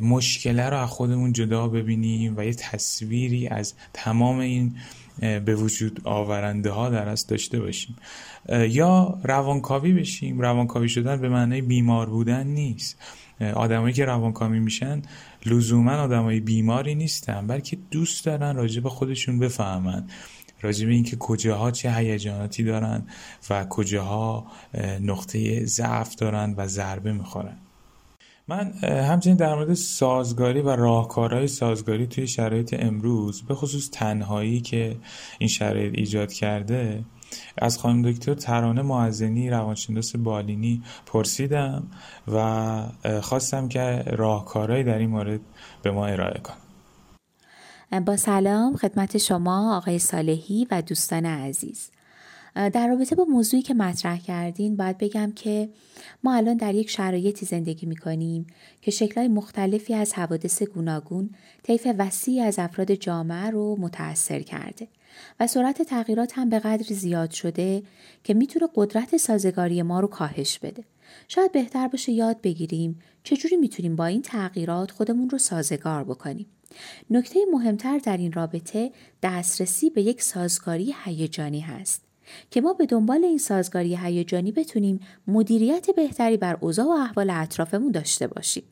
مشکله 0.02 0.70
رو 0.70 0.78
از 0.78 0.90
خودمون 0.90 1.34
جدا 1.34 1.68
ببینیم 1.68 2.38
و 2.38 2.46
یه 2.46 2.54
تصویری 2.54 3.48
از 3.48 3.74
تمام 3.94 4.40
این 4.40 4.76
به 5.20 5.56
وجود 5.56 6.02
آورنده 6.04 6.72
ها 6.72 6.90
در 6.90 7.10
از 7.10 7.28
داشته 7.28 7.60
باشیم. 7.60 7.96
یا 8.50 9.20
روانکاوی 9.24 9.94
بشیم. 9.94 10.42
روانکاوی 10.42 10.90
شدن 10.90 11.22
به 11.22 11.30
معنی 11.30 11.62
بیمار 11.62 12.10
بودن 12.10 12.48
نیست. 12.48 12.98
آدمایی 13.54 13.94
که 13.94 14.06
روانکامی 14.06 14.60
میشن 14.60 15.02
لزوما 15.46 15.92
آدمای 15.92 16.40
بیماری 16.40 16.96
نیستن 16.96 17.48
بلکه 17.48 17.78
دوست 17.92 18.26
دارن 18.26 18.56
راجع 18.56 18.82
به 18.82 18.90
خودشون 18.90 19.40
بفهمن. 19.40 20.08
راجع 20.62 20.86
به 20.86 20.94
اینکه 20.94 21.16
کجاها 21.16 21.72
چه 21.72 21.96
هیجاناتی 21.96 22.64
دارن 22.64 23.08
و 23.50 23.66
کجاها 23.66 24.48
نقطه 25.02 25.66
ضعف 25.66 26.16
دارن 26.16 26.54
و 26.58 26.68
ضربه 26.68 27.14
می‌خورن. 27.14 27.58
من 28.48 28.72
همچنین 28.84 29.36
در 29.36 29.56
مورد 29.56 29.74
سازگاری 29.74 30.62
و 30.62 30.70
راهکارهای 30.70 31.48
سازگاری 31.48 32.08
توی 32.08 32.28
شرایط 32.28 32.76
امروز 32.80 33.42
به 33.42 33.56
خصوص 33.56 33.90
تنهایی 33.90 34.62
که 34.62 34.98
این 35.40 35.50
شرایط 35.50 35.94
ایجاد 35.98 36.34
کرده 36.34 37.04
از 37.58 37.78
خانم 37.78 38.12
دکتر 38.12 38.34
ترانه 38.34 38.82
معزنی 38.82 39.50
روانشناس 39.50 40.16
بالینی 40.16 40.84
پرسیدم 41.06 41.88
و 42.28 42.84
خواستم 43.22 43.68
که 43.68 44.04
راهکارهایی 44.08 44.84
در 44.84 44.98
این 44.98 45.10
مورد 45.10 45.40
به 45.82 45.92
ما 45.92 46.06
ارائه 46.06 46.42
کنم 46.42 46.58
با 48.06 48.18
سلام 48.18 48.76
خدمت 48.76 49.18
شما 49.18 49.78
آقای 49.78 50.00
صالحی 50.00 50.68
و 50.72 50.82
دوستان 50.82 51.26
عزیز. 51.26 51.92
در 52.56 52.88
رابطه 52.88 53.16
با 53.16 53.26
موضوعی 53.26 53.64
که 53.64 53.74
مطرح 53.74 54.20
کردین 54.20 54.76
باید 54.76 54.98
بگم 54.98 55.32
که 55.36 55.70
ما 56.24 56.36
الان 56.36 56.58
در 56.58 56.76
یک 56.76 56.90
شرایطی 56.90 57.46
زندگی 57.46 57.86
می 57.86 57.96
کنیم 57.96 58.48
که 58.82 58.92
شکلهای 58.92 59.28
مختلفی 59.28 59.94
از 59.94 60.14
حوادث 60.14 60.64
گوناگون 60.64 61.30
طیف 61.64 61.88
وسیعی 61.98 62.42
از 62.42 62.60
افراد 62.60 62.92
جامعه 62.92 63.50
رو 63.50 63.78
متأثر 63.80 64.40
کرده 64.40 64.88
و 65.40 65.48
سرعت 65.48 65.82
تغییرات 65.82 66.32
هم 66.36 66.50
به 66.50 66.60
قدری 66.60 66.96
زیاد 66.96 67.32
شده 67.32 67.84
که 68.24 68.34
می‌تونه 68.34 68.68
قدرت 68.76 69.18
سازگاری 69.18 69.82
ما 69.82 70.00
رو 70.00 70.08
کاهش 70.08 70.60
بده. 70.60 70.84
شاید 71.28 71.52
بهتر 71.52 71.88
باشه 71.88 72.12
یاد 72.12 72.42
بگیریم 72.42 73.00
چجوری 73.24 73.58
می‌تونیم 73.58 73.96
با 73.96 74.06
این 74.06 74.22
تغییرات 74.22 74.92
خودمون 74.92 75.30
رو 75.30 75.38
سازگار 75.38 76.04
بکنیم. 76.04 76.46
نکته 77.10 77.40
مهمتر 77.52 77.98
در 77.98 78.18
این 78.18 78.32
رابطه 78.32 78.92
دسترسی 79.24 79.90
به 79.90 80.02
یک 80.02 80.22
سازگاری 80.22 80.96
هیجانی 81.06 81.60
هست 81.60 82.11
که 82.52 82.62
ما 82.62 82.74
به 82.74 82.86
دنبال 82.86 83.24
این 83.24 83.38
سازگاری 83.38 83.96
هیجانی 83.96 84.52
بتونیم 84.52 85.00
مدیریت 85.28 85.96
بهتری 85.96 86.38
بر 86.38 86.58
اوضاع 86.62 86.86
و 86.86 86.90
احوال 86.90 87.30
اطرافمون 87.30 87.92
داشته 87.92 88.28
باشیم. 88.28 88.64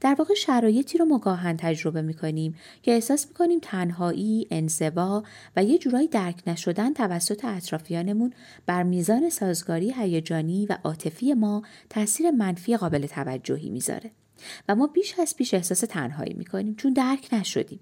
در 0.00 0.14
واقع 0.18 0.34
شرایطی 0.34 0.98
رو 0.98 1.04
مگاهن 1.04 1.56
تجربه 1.56 2.02
می‌کنیم 2.02 2.54
که 2.82 2.92
احساس 2.92 3.26
می‌کنیم 3.28 3.58
تنهایی، 3.62 4.46
انزوا 4.50 5.22
و 5.56 5.64
یه 5.64 5.78
جورایی 5.78 6.08
درک 6.08 6.42
نشدن 6.46 6.94
توسط 6.94 7.44
اطرافیانمون 7.44 8.32
بر 8.66 8.82
میزان 8.82 9.30
سازگاری 9.30 9.92
هیجانی 9.92 10.66
و 10.66 10.78
عاطفی 10.84 11.34
ما 11.34 11.62
تاثیر 11.90 12.30
منفی 12.30 12.76
قابل 12.76 13.06
توجهی 13.06 13.70
می‌ذاره. 13.70 14.10
و 14.68 14.74
ما 14.74 14.86
بیش 14.86 15.18
از 15.18 15.36
پیش 15.36 15.54
احساس 15.54 15.80
تنهایی 15.80 16.34
می‌کنیم 16.38 16.74
چون 16.74 16.92
درک 16.92 17.28
نشدیم. 17.32 17.80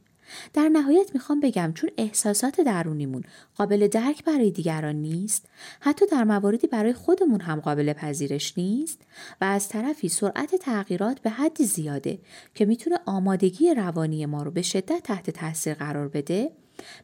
در 0.53 0.69
نهایت 0.69 1.11
می‌خوام 1.15 1.41
بگم 1.41 1.73
چون 1.75 1.91
احساسات 1.97 2.61
درونیمون 2.61 3.23
قابل 3.57 3.89
درک 3.89 4.25
برای 4.25 4.51
دیگران 4.51 4.95
نیست 4.95 5.47
حتی 5.81 6.07
در 6.07 6.25
مواردی 6.25 6.67
برای 6.67 6.93
خودمون 6.93 7.41
هم 7.41 7.61
قابل 7.61 7.93
پذیرش 7.93 8.59
نیست 8.59 9.03
و 9.41 9.45
از 9.45 9.69
طرفی 9.69 10.09
سرعت 10.09 10.55
تغییرات 10.55 11.21
به 11.21 11.31
حدی 11.31 11.65
زیاده 11.65 12.19
که 12.55 12.65
می‌تونه 12.65 12.99
آمادگی 13.07 13.75
روانی 13.75 14.27
ما 14.27 14.43
رو 14.43 14.51
به 14.51 14.63
شدت 14.63 15.03
تحت 15.05 15.31
تاثیر 15.31 15.75
قرار 15.75 16.09
بده 16.09 16.51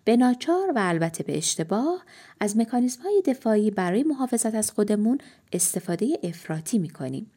به 0.04 0.16
ناچار 0.16 0.70
و 0.70 0.78
البته 0.78 1.24
به 1.24 1.36
اشتباه 1.36 2.04
از 2.40 2.56
مکانیزم 2.56 3.02
های 3.02 3.22
دفاعی 3.26 3.70
برای 3.70 4.02
محافظت 4.02 4.54
از 4.54 4.70
خودمون 4.70 5.18
استفاده 5.52 6.18
افراطی 6.22 6.78
می‌کنیم. 6.78 7.30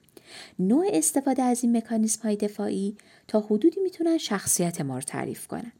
نوع 0.59 0.85
استفاده 0.93 1.43
از 1.43 1.63
این 1.63 1.77
مکانیزم 1.77 2.21
های 2.23 2.35
دفاعی 2.35 2.97
تا 3.27 3.39
حدودی 3.39 3.79
می‌تونن 3.79 4.17
شخصیت 4.17 4.81
ما 4.81 4.95
رو 4.95 5.01
تعریف 5.01 5.47
کنن 5.47 5.71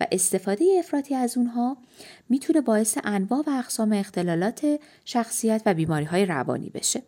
و 0.00 0.06
استفاده 0.12 0.64
افراطی 0.78 1.14
از 1.14 1.36
اونها 1.36 1.76
می‌تونه 2.28 2.60
باعث 2.60 2.98
انواع 3.04 3.42
و 3.46 3.50
اقسام 3.50 3.92
اختلالات 3.92 4.80
شخصیت 5.04 5.62
و 5.66 5.74
بیماری 5.74 6.04
های 6.04 6.26
روانی 6.26 6.70
بشه. 6.70 7.02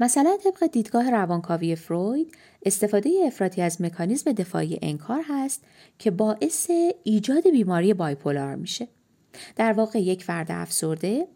مثلا 0.00 0.36
طبق 0.44 0.66
دیدگاه 0.66 1.10
روانکاوی 1.10 1.76
فروید 1.76 2.34
استفاده 2.66 3.10
افراطی 3.26 3.62
از 3.62 3.82
مکانیزم 3.82 4.32
دفاعی 4.32 4.78
انکار 4.82 5.22
هست 5.28 5.64
که 5.98 6.10
باعث 6.10 6.70
ایجاد 7.04 7.50
بیماری 7.50 7.94
بایپولار 7.94 8.54
میشه. 8.54 8.88
در 9.56 9.72
واقع 9.72 9.98
یک 9.98 10.24
فرد 10.24 10.46
افسرده 10.50 11.28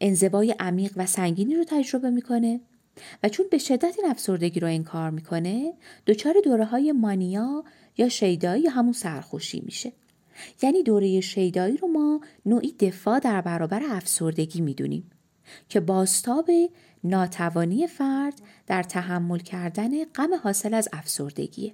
انزوای 0.00 0.54
عمیق 0.58 0.92
و 0.96 1.06
سنگینی 1.06 1.54
رو 1.54 1.64
تجربه 1.64 2.10
می‌کنه 2.10 2.60
و 3.22 3.28
چون 3.28 3.46
به 3.50 3.58
شدت 3.58 3.94
این 3.98 4.10
افسردگی 4.10 4.60
رو 4.60 4.68
انکار 4.68 5.10
می‌کنه 5.10 5.72
دچار 6.06 6.34
دوره 6.44 6.64
های 6.64 6.92
مانیا 6.92 7.64
یا 7.98 8.08
شیدایی 8.08 8.62
یا 8.62 8.70
همون 8.70 8.92
سرخوشی 8.92 9.60
میشه. 9.60 9.92
یعنی 10.62 10.82
دوره 10.82 11.20
شیدایی 11.20 11.76
رو 11.76 11.88
ما 11.88 12.20
نوعی 12.46 12.72
دفاع 12.72 13.18
در 13.18 13.40
برابر 13.40 13.82
افسردگی 13.90 14.60
می‌دونیم 14.60 15.10
که 15.68 15.80
باستاب 15.80 16.50
ناتوانی 17.04 17.86
فرد 17.86 18.34
در 18.66 18.82
تحمل 18.82 19.38
کردن 19.38 20.04
غم 20.04 20.34
حاصل 20.42 20.74
از 20.74 20.88
افسردگیه. 20.92 21.72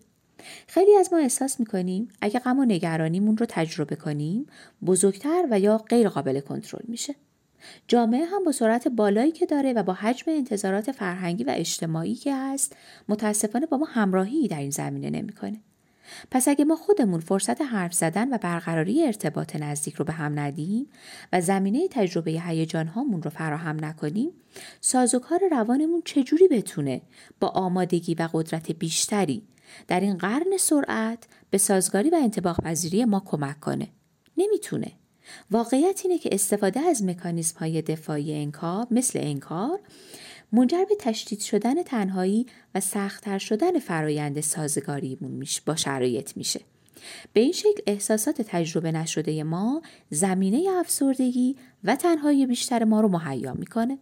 خیلی 0.66 0.96
از 0.96 1.12
ما 1.12 1.18
احساس 1.18 1.60
می‌کنیم 1.60 2.08
اگه 2.20 2.40
غم 2.40 2.58
و 2.58 2.64
نگرانیمون 2.64 3.36
رو 3.36 3.46
تجربه 3.48 3.96
کنیم 3.96 4.46
بزرگتر 4.86 5.46
و 5.50 5.60
یا 5.60 5.78
غیر 5.78 6.08
قابل 6.08 6.40
کنترل 6.40 6.84
میشه. 6.88 7.14
جامعه 7.88 8.24
هم 8.24 8.44
با 8.44 8.52
سرعت 8.52 8.88
بالایی 8.88 9.32
که 9.32 9.46
داره 9.46 9.72
و 9.72 9.82
با 9.82 9.92
حجم 9.92 10.32
انتظارات 10.32 10.92
فرهنگی 10.92 11.44
و 11.44 11.50
اجتماعی 11.56 12.14
که 12.14 12.36
هست 12.36 12.76
متاسفانه 13.08 13.66
با 13.66 13.76
ما 13.76 13.86
همراهی 13.86 14.48
در 14.48 14.58
این 14.58 14.70
زمینه 14.70 15.10
نمی‌کنه. 15.10 15.60
پس 16.30 16.48
اگه 16.48 16.64
ما 16.64 16.76
خودمون 16.76 17.20
فرصت 17.20 17.62
حرف 17.62 17.94
زدن 17.94 18.34
و 18.34 18.38
برقراری 18.38 19.06
ارتباط 19.06 19.56
نزدیک 19.56 19.94
رو 19.94 20.04
به 20.04 20.12
هم 20.12 20.38
ندیم 20.38 20.86
و 21.32 21.40
زمینه 21.40 21.88
تجربه 21.88 22.30
هیجان 22.30 22.86
هامون 22.86 23.22
رو 23.22 23.30
فراهم 23.30 23.84
نکنیم 23.84 24.30
سازوکار 24.80 25.40
روانمون 25.50 26.02
چجوری 26.04 26.48
بتونه 26.48 27.02
با 27.40 27.48
آمادگی 27.48 28.14
و 28.14 28.28
قدرت 28.32 28.72
بیشتری 28.72 29.42
در 29.88 30.00
این 30.00 30.16
قرن 30.18 30.56
سرعت 30.58 31.26
به 31.50 31.58
سازگاری 31.58 32.10
و 32.10 32.18
انتباق 32.22 32.60
پذیری 32.60 33.04
ما 33.04 33.22
کمک 33.26 33.60
کنه. 33.60 33.88
نمی‌تونه. 34.36 34.92
واقعیت 35.50 36.00
اینه 36.04 36.18
که 36.18 36.28
استفاده 36.32 36.80
از 36.80 37.04
مکانیزم 37.04 37.58
های 37.58 37.82
دفاعی 37.82 38.34
انکار 38.34 38.86
مثل 38.90 39.18
انکار 39.22 39.80
منجر 40.52 40.84
به 40.84 40.96
تشدید 40.98 41.40
شدن 41.40 41.82
تنهایی 41.82 42.46
و 42.74 42.80
سختتر 42.80 43.38
شدن 43.38 43.78
فرایند 43.78 44.40
سازگاریمون 44.40 45.44
با 45.66 45.76
شرایط 45.76 46.36
میشه. 46.36 46.60
به 47.32 47.40
این 47.40 47.52
شکل 47.52 47.82
احساسات 47.86 48.42
تجربه 48.42 48.92
نشده 48.92 49.44
ما 49.44 49.82
زمینه 50.10 50.70
افسردگی 50.78 51.56
و 51.84 51.96
تنهایی 51.96 52.46
بیشتر 52.46 52.84
ما 52.84 53.00
رو 53.00 53.08
مهیا 53.08 53.54
می‌کنه. 53.54 53.98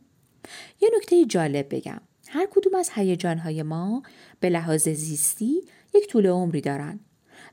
یه 0.80 0.90
نکته 0.96 1.24
جالب 1.24 1.74
بگم. 1.74 2.00
هر 2.28 2.46
کدوم 2.50 2.74
از 2.74 2.90
هیجانهای 2.94 3.62
ما 3.62 4.02
به 4.40 4.50
لحاظ 4.50 4.88
زیستی 4.88 5.62
یک 5.94 6.08
طول 6.08 6.26
عمری 6.26 6.60
دارند. 6.60 7.00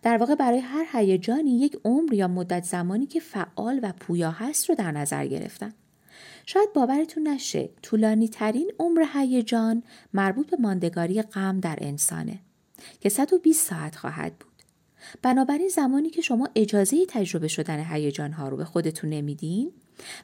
در 0.02 0.18
واقع 0.18 0.36
برای 0.36 0.60
هر 0.60 0.86
هیجانی 0.94 1.60
یک 1.60 1.78
عمر 1.86 2.14
یا 2.14 2.28
مدت 2.28 2.64
زمانی 2.64 3.06
که 3.06 3.20
فعال 3.20 3.80
و 3.84 3.94
پویا 4.00 4.32
هست 4.32 4.70
رو 4.70 4.76
در 4.76 4.92
نظر 4.92 5.28
گرفتن. 5.28 5.74
شاید 6.46 6.74
باورتون 6.74 7.28
نشه 7.28 7.70
طولانی 7.82 8.28
ترین 8.28 8.72
عمر 8.80 9.06
هیجان 9.14 9.84
مربوط 10.14 10.50
به 10.50 10.58
ماندگاری 10.60 11.22
غم 11.22 11.60
در 11.60 11.78
انسانه 11.82 12.40
که 13.00 13.10
120 13.10 13.70
ساعت 13.70 13.96
خواهد 13.96 14.38
بود. 14.40 14.52
بنابراین 15.22 15.68
زمانی 15.68 16.10
که 16.10 16.22
شما 16.22 16.50
اجازه 16.56 17.06
تجربه 17.06 17.48
شدن 17.48 17.86
هیجان 17.90 18.32
ها 18.32 18.50
رو 18.50 18.58
به 18.58 18.66
خودتون 18.66 19.10
نمیدین 19.10 19.72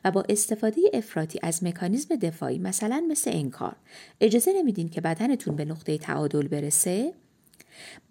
و 0.05 0.11
با 0.11 0.23
استفاده 0.29 0.81
افراطی 0.93 1.39
از 1.43 1.63
مکانیزم 1.63 2.15
دفاعی 2.15 2.59
مثلا 2.59 3.05
مثل 3.09 3.31
انکار 3.33 3.75
اجازه 4.21 4.53
نمیدین 4.53 4.89
که 4.89 5.01
بدنتون 5.01 5.55
به 5.55 5.65
نقطه 5.65 5.97
تعادل 5.97 6.47
برسه 6.47 7.13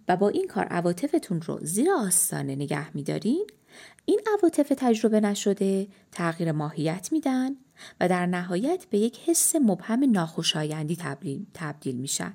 و 0.08 0.16
با 0.16 0.28
این 0.28 0.46
کار 0.46 0.64
عواطفتون 0.64 1.40
رو 1.40 1.58
زیر 1.62 1.90
آستانه 1.90 2.54
نگه 2.54 2.96
میدارین 2.96 3.46
این 4.04 4.20
عواطف 4.38 4.72
تجربه 4.76 5.20
نشده 5.20 5.86
تغییر 6.12 6.52
ماهیت 6.52 7.08
میدن 7.12 7.50
و 8.00 8.08
در 8.08 8.26
نهایت 8.26 8.86
به 8.90 8.98
یک 8.98 9.18
حس 9.26 9.56
مبهم 9.56 10.10
ناخوشایندی 10.10 10.96
تبدیل, 10.96 11.46
تبدیل 11.54 11.96
میشن 11.96 12.34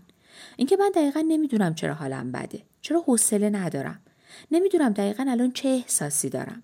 اینکه 0.55 0.77
من 0.77 0.91
دقیقا 0.95 1.25
نمی‌دونم 1.27 1.75
چرا 1.75 1.93
حالم 1.93 2.31
بده 2.31 2.63
چرا 2.81 3.01
حوصله 3.01 3.49
ندارم 3.49 4.01
نمی‌دونم 4.51 4.89
دقیقا 4.89 5.25
الان 5.27 5.51
چه 5.51 5.69
احساسی 5.69 6.29
دارم 6.29 6.63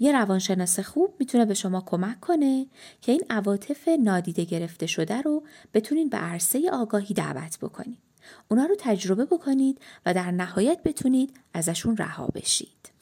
یه 0.00 0.12
روانشناس 0.12 0.80
خوب 0.80 1.14
می‌تونه 1.18 1.44
به 1.44 1.54
شما 1.54 1.82
کمک 1.86 2.20
کنه 2.20 2.66
که 3.02 3.12
این 3.12 3.22
عواطف 3.30 3.88
نادیده 3.88 4.44
گرفته 4.44 4.86
شده 4.86 5.22
رو 5.22 5.42
بتونین 5.74 6.08
به 6.08 6.16
عرصه 6.16 6.70
آگاهی 6.70 7.14
دعوت 7.14 7.58
بکنید. 7.58 7.98
اونا 8.48 8.64
رو 8.64 8.76
تجربه 8.78 9.24
بکنید 9.24 9.80
و 10.06 10.14
در 10.14 10.30
نهایت 10.30 10.82
بتونید 10.82 11.36
ازشون 11.54 11.96
رها 11.96 12.26
بشید. 12.26 12.97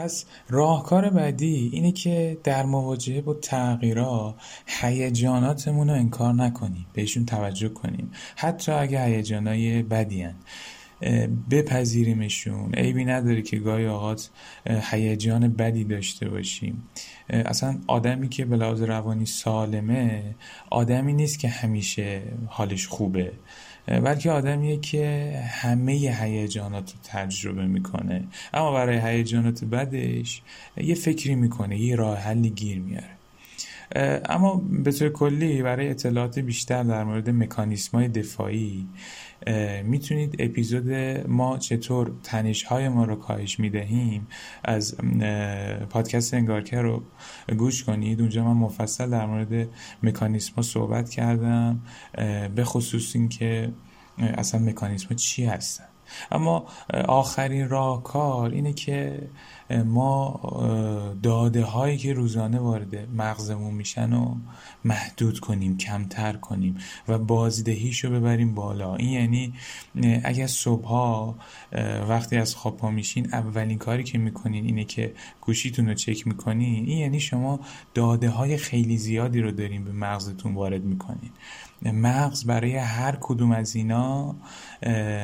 پس 0.00 0.24
راهکار 0.48 1.10
بعدی 1.10 1.70
اینه 1.72 1.92
که 1.92 2.38
در 2.44 2.66
مواجهه 2.66 3.20
با 3.20 3.34
تغییرات 3.34 4.34
هیجاناتمون 4.66 5.90
رو 5.90 5.94
انکار 5.94 6.34
نکنیم 6.34 6.86
بهشون 6.92 7.26
توجه 7.26 7.68
کنیم. 7.68 8.10
حتی 8.36 8.72
اگه 8.72 9.04
هیجانای 9.04 9.82
بدی 9.82 10.22
هن. 10.22 10.34
بپذیریمشون. 11.50 12.74
عیبی 12.74 13.04
نداره 13.04 13.42
که 13.42 13.58
گاهی 13.58 13.86
اوقات 13.86 14.30
هیجان 14.66 15.48
بدی 15.48 15.84
داشته 15.84 16.28
باشیم. 16.28 16.88
اصلا 17.28 17.78
آدمی 17.86 18.28
که 18.28 18.44
به 18.44 18.56
لحاظ 18.56 18.82
روانی 18.82 19.26
سالمه 19.26 20.34
آدمی 20.70 21.12
نیست 21.12 21.38
که 21.38 21.48
همیشه 21.48 22.22
حالش 22.46 22.86
خوبه. 22.86 23.32
بلکه 23.86 24.30
آدمیه 24.30 24.76
که 24.76 25.32
همه 25.50 25.92
هیجانات 25.92 26.92
رو 26.92 26.98
تجربه 27.04 27.66
می‌کنه. 27.66 28.24
اما 28.54 28.72
برای 28.72 28.98
هیجانات 28.98 29.64
بدش 29.64 30.42
یه 30.76 30.94
فکری 30.94 31.34
می‌کنه 31.34 31.78
یه 31.78 31.96
راه 31.96 32.18
حلی 32.18 32.50
گیر 32.50 32.78
میاره. 32.78 33.19
اما 33.96 34.62
به 34.84 34.92
طور 34.92 35.08
کلی 35.08 35.62
برای 35.62 35.88
اطلاعات 35.88 36.38
بیشتر 36.38 36.82
در 36.82 37.04
مورد 37.04 37.30
مکانیسم 37.30 37.98
های 37.98 38.08
دفاعی 38.08 38.88
می‌تونید 39.84 40.36
اپیزود 40.38 40.90
ما 41.28 41.58
چطور 41.58 42.12
تنش 42.22 42.62
های 42.62 42.88
ما 42.88 43.04
رو 43.04 43.16
کاهش 43.16 43.60
می‌دهیم 43.60 44.26
از 44.64 44.96
پادکست 45.90 46.34
انگارکر 46.34 46.82
رو 46.82 47.02
گوش 47.58 47.84
کنید. 47.84 48.20
اونجا 48.20 48.44
من 48.44 48.52
مفصل 48.52 49.10
در 49.10 49.26
مورد 49.26 49.68
مکانیسم 50.02 50.54
ها 50.54 50.62
صحبت 50.62 51.10
کردم 51.10 51.80
به 52.54 52.64
خصوص 52.64 53.16
اینکه 53.16 53.72
اصلا 54.18 54.60
مکانیسم 54.60 55.14
چی 55.14 55.44
هستن. 55.44 55.84
اما 56.30 56.66
آخرین 57.08 57.68
راهکار 57.68 58.50
اینه 58.50 58.72
که 58.72 59.28
ما 59.70 60.40
داده 61.22 61.64
هایی 61.64 61.98
که 61.98 62.12
روزانه 62.12 62.58
وارد 62.58 63.10
مغزمون 63.16 63.74
میشن 63.74 64.12
و 64.12 64.34
محدود 64.84 65.40
کنیم 65.40 65.76
کمتر 65.76 66.32
کنیم 66.32 66.76
و 67.08 67.18
بازدهیش 67.18 68.04
رو 68.04 68.10
ببریم 68.10 68.54
بالا. 68.54 68.96
این 68.96 69.08
یعنی 69.08 69.54
اگر 70.24 70.46
صبح 70.46 70.90
وقتی 72.08 72.36
از 72.36 72.54
خواب 72.54 72.76
پا 72.76 72.90
میشین 72.90 73.28
اولین 73.32 73.78
کاری 73.78 74.02
که 74.02 74.18
می‌کنین 74.18 74.64
اینه 74.64 74.84
که 74.84 75.12
گوشیتون 75.40 75.88
رو 75.88 75.94
چک 75.94 76.26
می‌کنین. 76.26 76.86
این 76.86 76.98
یعنی 76.98 77.20
شما 77.20 77.60
داده 77.94 78.30
های 78.30 78.56
خیلی 78.56 78.98
زیادی 78.98 79.40
رو 79.40 79.50
دارین 79.50 79.84
به 79.84 79.92
مغزتون 79.92 80.54
وارد 80.54 80.84
می‌کنین. 80.84 81.30
مغز 81.82 82.44
برای 82.44 82.76
هر 82.76 83.18
کدوم 83.20 83.52
از 83.52 83.76
اینا 83.76 84.36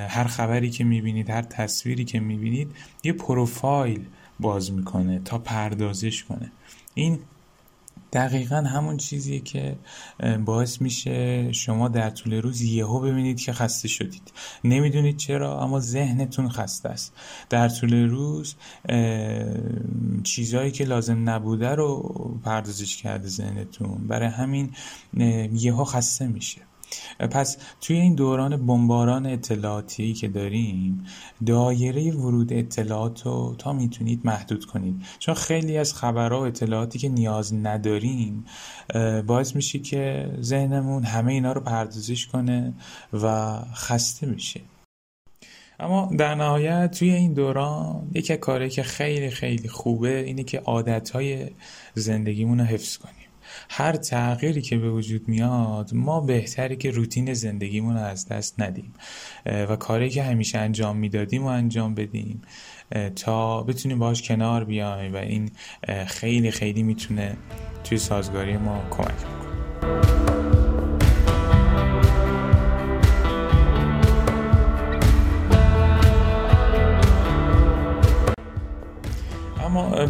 هر 0.08 0.24
خبری 0.24 0.70
که 0.70 0.84
می‌بینید 0.84 1.30
هر 1.30 1.42
تصویری 1.42 2.04
که 2.04 2.20
می‌بینید 2.20 2.72
یه 3.04 3.12
پروفایل 3.12 4.06
باز 4.40 4.72
می‌کنه 4.72 5.18
تا 5.18 5.38
پردازش 5.38 6.24
کنه. 6.24 6.52
این 6.94 7.18
دقیقا 8.12 8.56
همون 8.56 8.96
چیزیه 8.96 9.40
که 9.40 9.76
باعث 10.44 10.80
میشه 10.80 11.52
شما 11.52 11.88
در 11.88 12.10
طول 12.10 12.34
روز 12.34 12.62
یهو 12.62 13.00
ببینید 13.00 13.40
که 13.40 13.52
خسته 13.52 13.88
شدید. 13.88 14.32
نمی‌دونید 14.64 15.16
چرا 15.16 15.62
اما 15.62 15.80
ذهنتون 15.80 16.48
خسته 16.48 16.88
است. 16.88 17.12
در 17.50 17.68
طول 17.68 18.08
روز 18.08 18.54
چیزهایی 20.24 20.70
که 20.70 20.84
لازم 20.84 21.30
نبوده 21.30 21.74
رو 21.74 22.14
پردازش 22.44 22.96
کرده 22.96 23.28
ذهنتون. 23.28 24.06
برای 24.08 24.28
همین 24.28 24.70
یهو 25.52 25.84
خسته 25.84 26.26
میشه. 26.26 26.60
پس 27.30 27.56
توی 27.80 27.96
این 27.96 28.14
دوران 28.14 28.66
بمباران 28.66 29.26
اطلاعاتی 29.26 30.14
که 30.14 30.28
داریم 30.28 31.04
دایره 31.46 32.12
ورود 32.12 32.52
اطلاعات 32.52 33.26
رو 33.26 33.54
تا 33.58 33.72
می‌تونید 33.72 34.20
محدود 34.24 34.64
کنید. 34.64 35.02
چون 35.18 35.34
خیلی 35.34 35.78
از 35.78 35.94
خبرها 35.94 36.40
و 36.40 36.44
اطلاعاتی 36.46 36.98
که 36.98 37.08
نیاز 37.08 37.54
نداریم 37.54 38.44
باعث 39.26 39.56
میشه 39.56 39.78
که 39.78 40.30
ذهنمون 40.40 41.04
همه 41.04 41.32
اینا 41.32 41.52
رو 41.52 41.60
پردازش 41.60 42.26
کنه 42.26 42.74
و 43.12 43.56
خسته 43.74 44.26
میشه 44.26 44.60
اما 45.80 46.10
در 46.18 46.34
نهایت 46.34 46.98
توی 46.98 47.10
این 47.10 47.34
دوران 47.34 48.10
یکی 48.14 48.36
کاری 48.36 48.70
که 48.70 48.82
خیلی 48.82 49.30
خیلی 49.30 49.68
خوبه 49.68 50.20
اینه 50.20 50.42
که 50.42 50.58
عادتهای 50.58 51.50
زندگیمون 51.94 52.60
رو 52.60 52.66
حفظ 52.66 52.96
کنیم. 52.96 53.25
هر 53.70 53.92
تغییری 53.92 54.62
که 54.62 54.78
به 54.78 54.90
وجود 54.90 55.28
میاد 55.28 55.90
ما 55.94 56.20
بهتری 56.20 56.76
که 56.76 56.90
روتین 56.90 57.34
زندگیمون 57.34 57.94
رو 57.94 58.00
از 58.00 58.28
دست 58.28 58.60
ندیم. 58.60 58.94
و 59.46 59.76
کاری 59.76 60.10
که 60.10 60.22
همیشه 60.22 60.58
انجام 60.58 60.96
می‌دادیم 60.96 61.44
و 61.44 61.46
انجام 61.46 61.94
بدیم. 61.94 62.42
تا 63.16 63.62
بتونیم 63.62 63.98
باش 63.98 64.22
کنار 64.22 64.64
بیایم 64.64 65.14
و 65.14 65.16
این 65.16 65.50
خیلی 66.06 66.50
خیلی 66.50 66.82
می‌تونه 66.82 67.36
توی 67.84 67.98
سازگاری 67.98 68.56
ما 68.56 68.82
کمک 68.90 69.08
بکنه. 69.08 70.55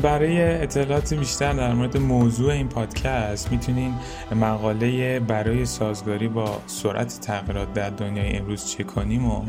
برای 0.03 0.63
اطلاعات 0.63 1.15
بیشتر 1.15 1.53
در 1.53 1.73
مورد 1.73 1.97
موضوع 1.97 2.53
این 2.53 2.69
پادکست 2.69 3.53
می‌تونین 3.53 3.95
مقاله 4.41 5.21
برای 5.21 5.67
سازگاری 5.67 6.29
با 6.29 6.61
سرعت 6.67 7.21
تغییرات 7.21 7.73
در 7.73 7.91
دنیای 7.91 8.37
امروز 8.37 8.67
چه 8.67 8.85
کنیم 8.85 9.31
و 9.31 9.43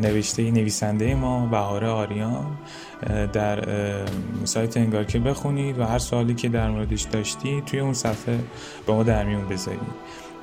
نوشته 0.00 0.50
نویسنده 0.50 1.14
ما 1.14 1.46
بهار 1.46 1.84
آریان 1.84 2.46
در 3.32 3.64
سایت 4.44 4.76
انگارکه 4.76 5.18
بخونید 5.18 5.78
و 5.78 5.84
هر 5.84 5.98
سوالی 5.98 6.34
که 6.34 6.48
در 6.48 6.70
موردش 6.70 7.02
داشتید 7.02 7.64
توی 7.64 7.80
اون 7.80 7.94
صفحه 7.94 8.38
با 8.86 8.94
ما 8.94 9.02
در 9.02 9.24
میون 9.24 9.48
بذارید. 9.48 9.80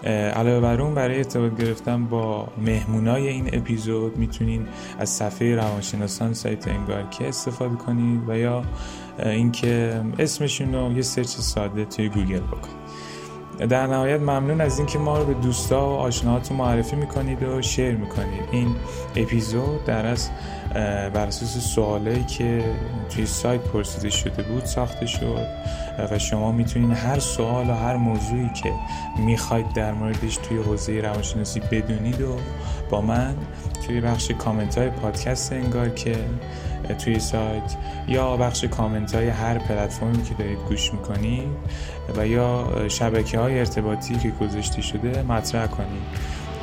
علاوه 0.03 0.59
بر 0.59 0.81
اون 0.81 0.93
برای 0.95 1.17
ارتباط 1.17 1.55
گرفتن 1.55 2.05
با 2.05 2.47
مهمونای 2.57 3.27
این 3.27 3.49
اپیزود 3.53 4.17
می‌تونین 4.17 4.67
از 4.99 5.09
صفحه 5.09 5.55
روانشناسان 5.55 6.33
سایت 6.33 6.67
انگارکه 6.67 7.27
استفاده 7.27 7.75
کنید 7.75 8.29
و 8.29 8.37
یا 8.37 8.63
اینکه 9.23 10.01
اسمشون 10.19 10.73
رو 10.73 10.91
یه 10.91 11.01
search 11.01 11.27
ساده 11.27 11.85
توی 11.85 12.09
گوگل 12.09 12.39
بکنید. 12.39 12.85
در 13.69 13.87
نهایت 13.87 14.19
ممنون 14.19 14.61
از 14.61 14.77
اینکه 14.77 14.99
ما 14.99 15.17
رو 15.17 15.25
به 15.25 15.33
دوستا 15.33 15.89
و 15.89 15.93
آشناهاتون 15.93 16.57
معرفی 16.57 16.95
می‌کنید 16.95 17.43
و 17.43 17.61
share 17.61 17.95
می‌کنید. 17.95 18.43
این 18.51 18.75
اپیزود 19.15 19.85
در 19.85 20.05
از 20.05 20.29
بر 21.13 21.27
اساس 21.27 21.57
سوالایی 21.57 22.23
که 22.23 22.63
توی 23.09 23.25
سایت 23.25 23.61
پرسیده 23.61 24.09
شده 24.09 24.43
بود 24.43 24.65
ساخته 24.65 25.05
شد 25.05 25.47
و 26.11 26.19
شما 26.19 26.51
می‌تونید 26.51 26.97
هر 26.97 27.19
سوال 27.19 27.69
و 27.69 27.73
هر 27.73 27.95
موضوعی 27.95 28.49
که 28.49 28.73
می‌خواید 29.17 29.73
در 29.73 29.93
موردش 29.93 30.37
توی 30.37 30.57
حوزه 30.57 31.01
روانشناسی 31.01 31.59
بدونید 31.59 32.21
و 32.21 32.37
با 32.89 33.01
من 33.01 33.35
توی 33.87 34.01
بخش 34.01 34.31
کامنت 34.31 34.77
های 34.77 34.89
پادکست 34.89 35.53
انگار 35.53 35.89
که 35.89 36.15
توی 36.99 37.19
سایت 37.19 37.75
یا 38.07 38.37
بخش 38.37 38.63
کامنت 38.63 39.15
های 39.15 39.29
هر 39.29 39.57
پلتفرمی 39.57 40.23
که 40.23 40.33
دارید 40.33 40.59
گوش 40.69 40.93
می‌کنید 40.93 41.47
و 42.17 42.27
یا 42.27 42.67
شبکه 42.87 43.39
های 43.39 43.59
ارتباطی 43.59 44.15
که 44.15 44.29
گذاشته 44.29 44.81
شده 44.81 45.23
مطرح 45.23 45.67
کنید 45.67 46.03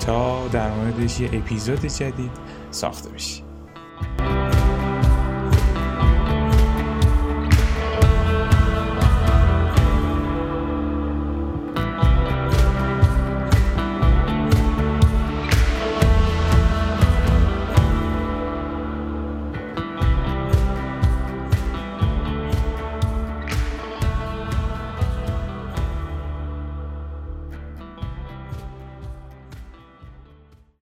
تا 0.01 0.49
در 0.49 0.71
موردش 0.71 1.21
یه 1.21 1.29
اپیزود 1.33 1.87
جدید 1.87 2.31
ساخته 2.71 3.09
بشه 3.09 3.52
Thank 4.03 4.21
you. 4.37 4.42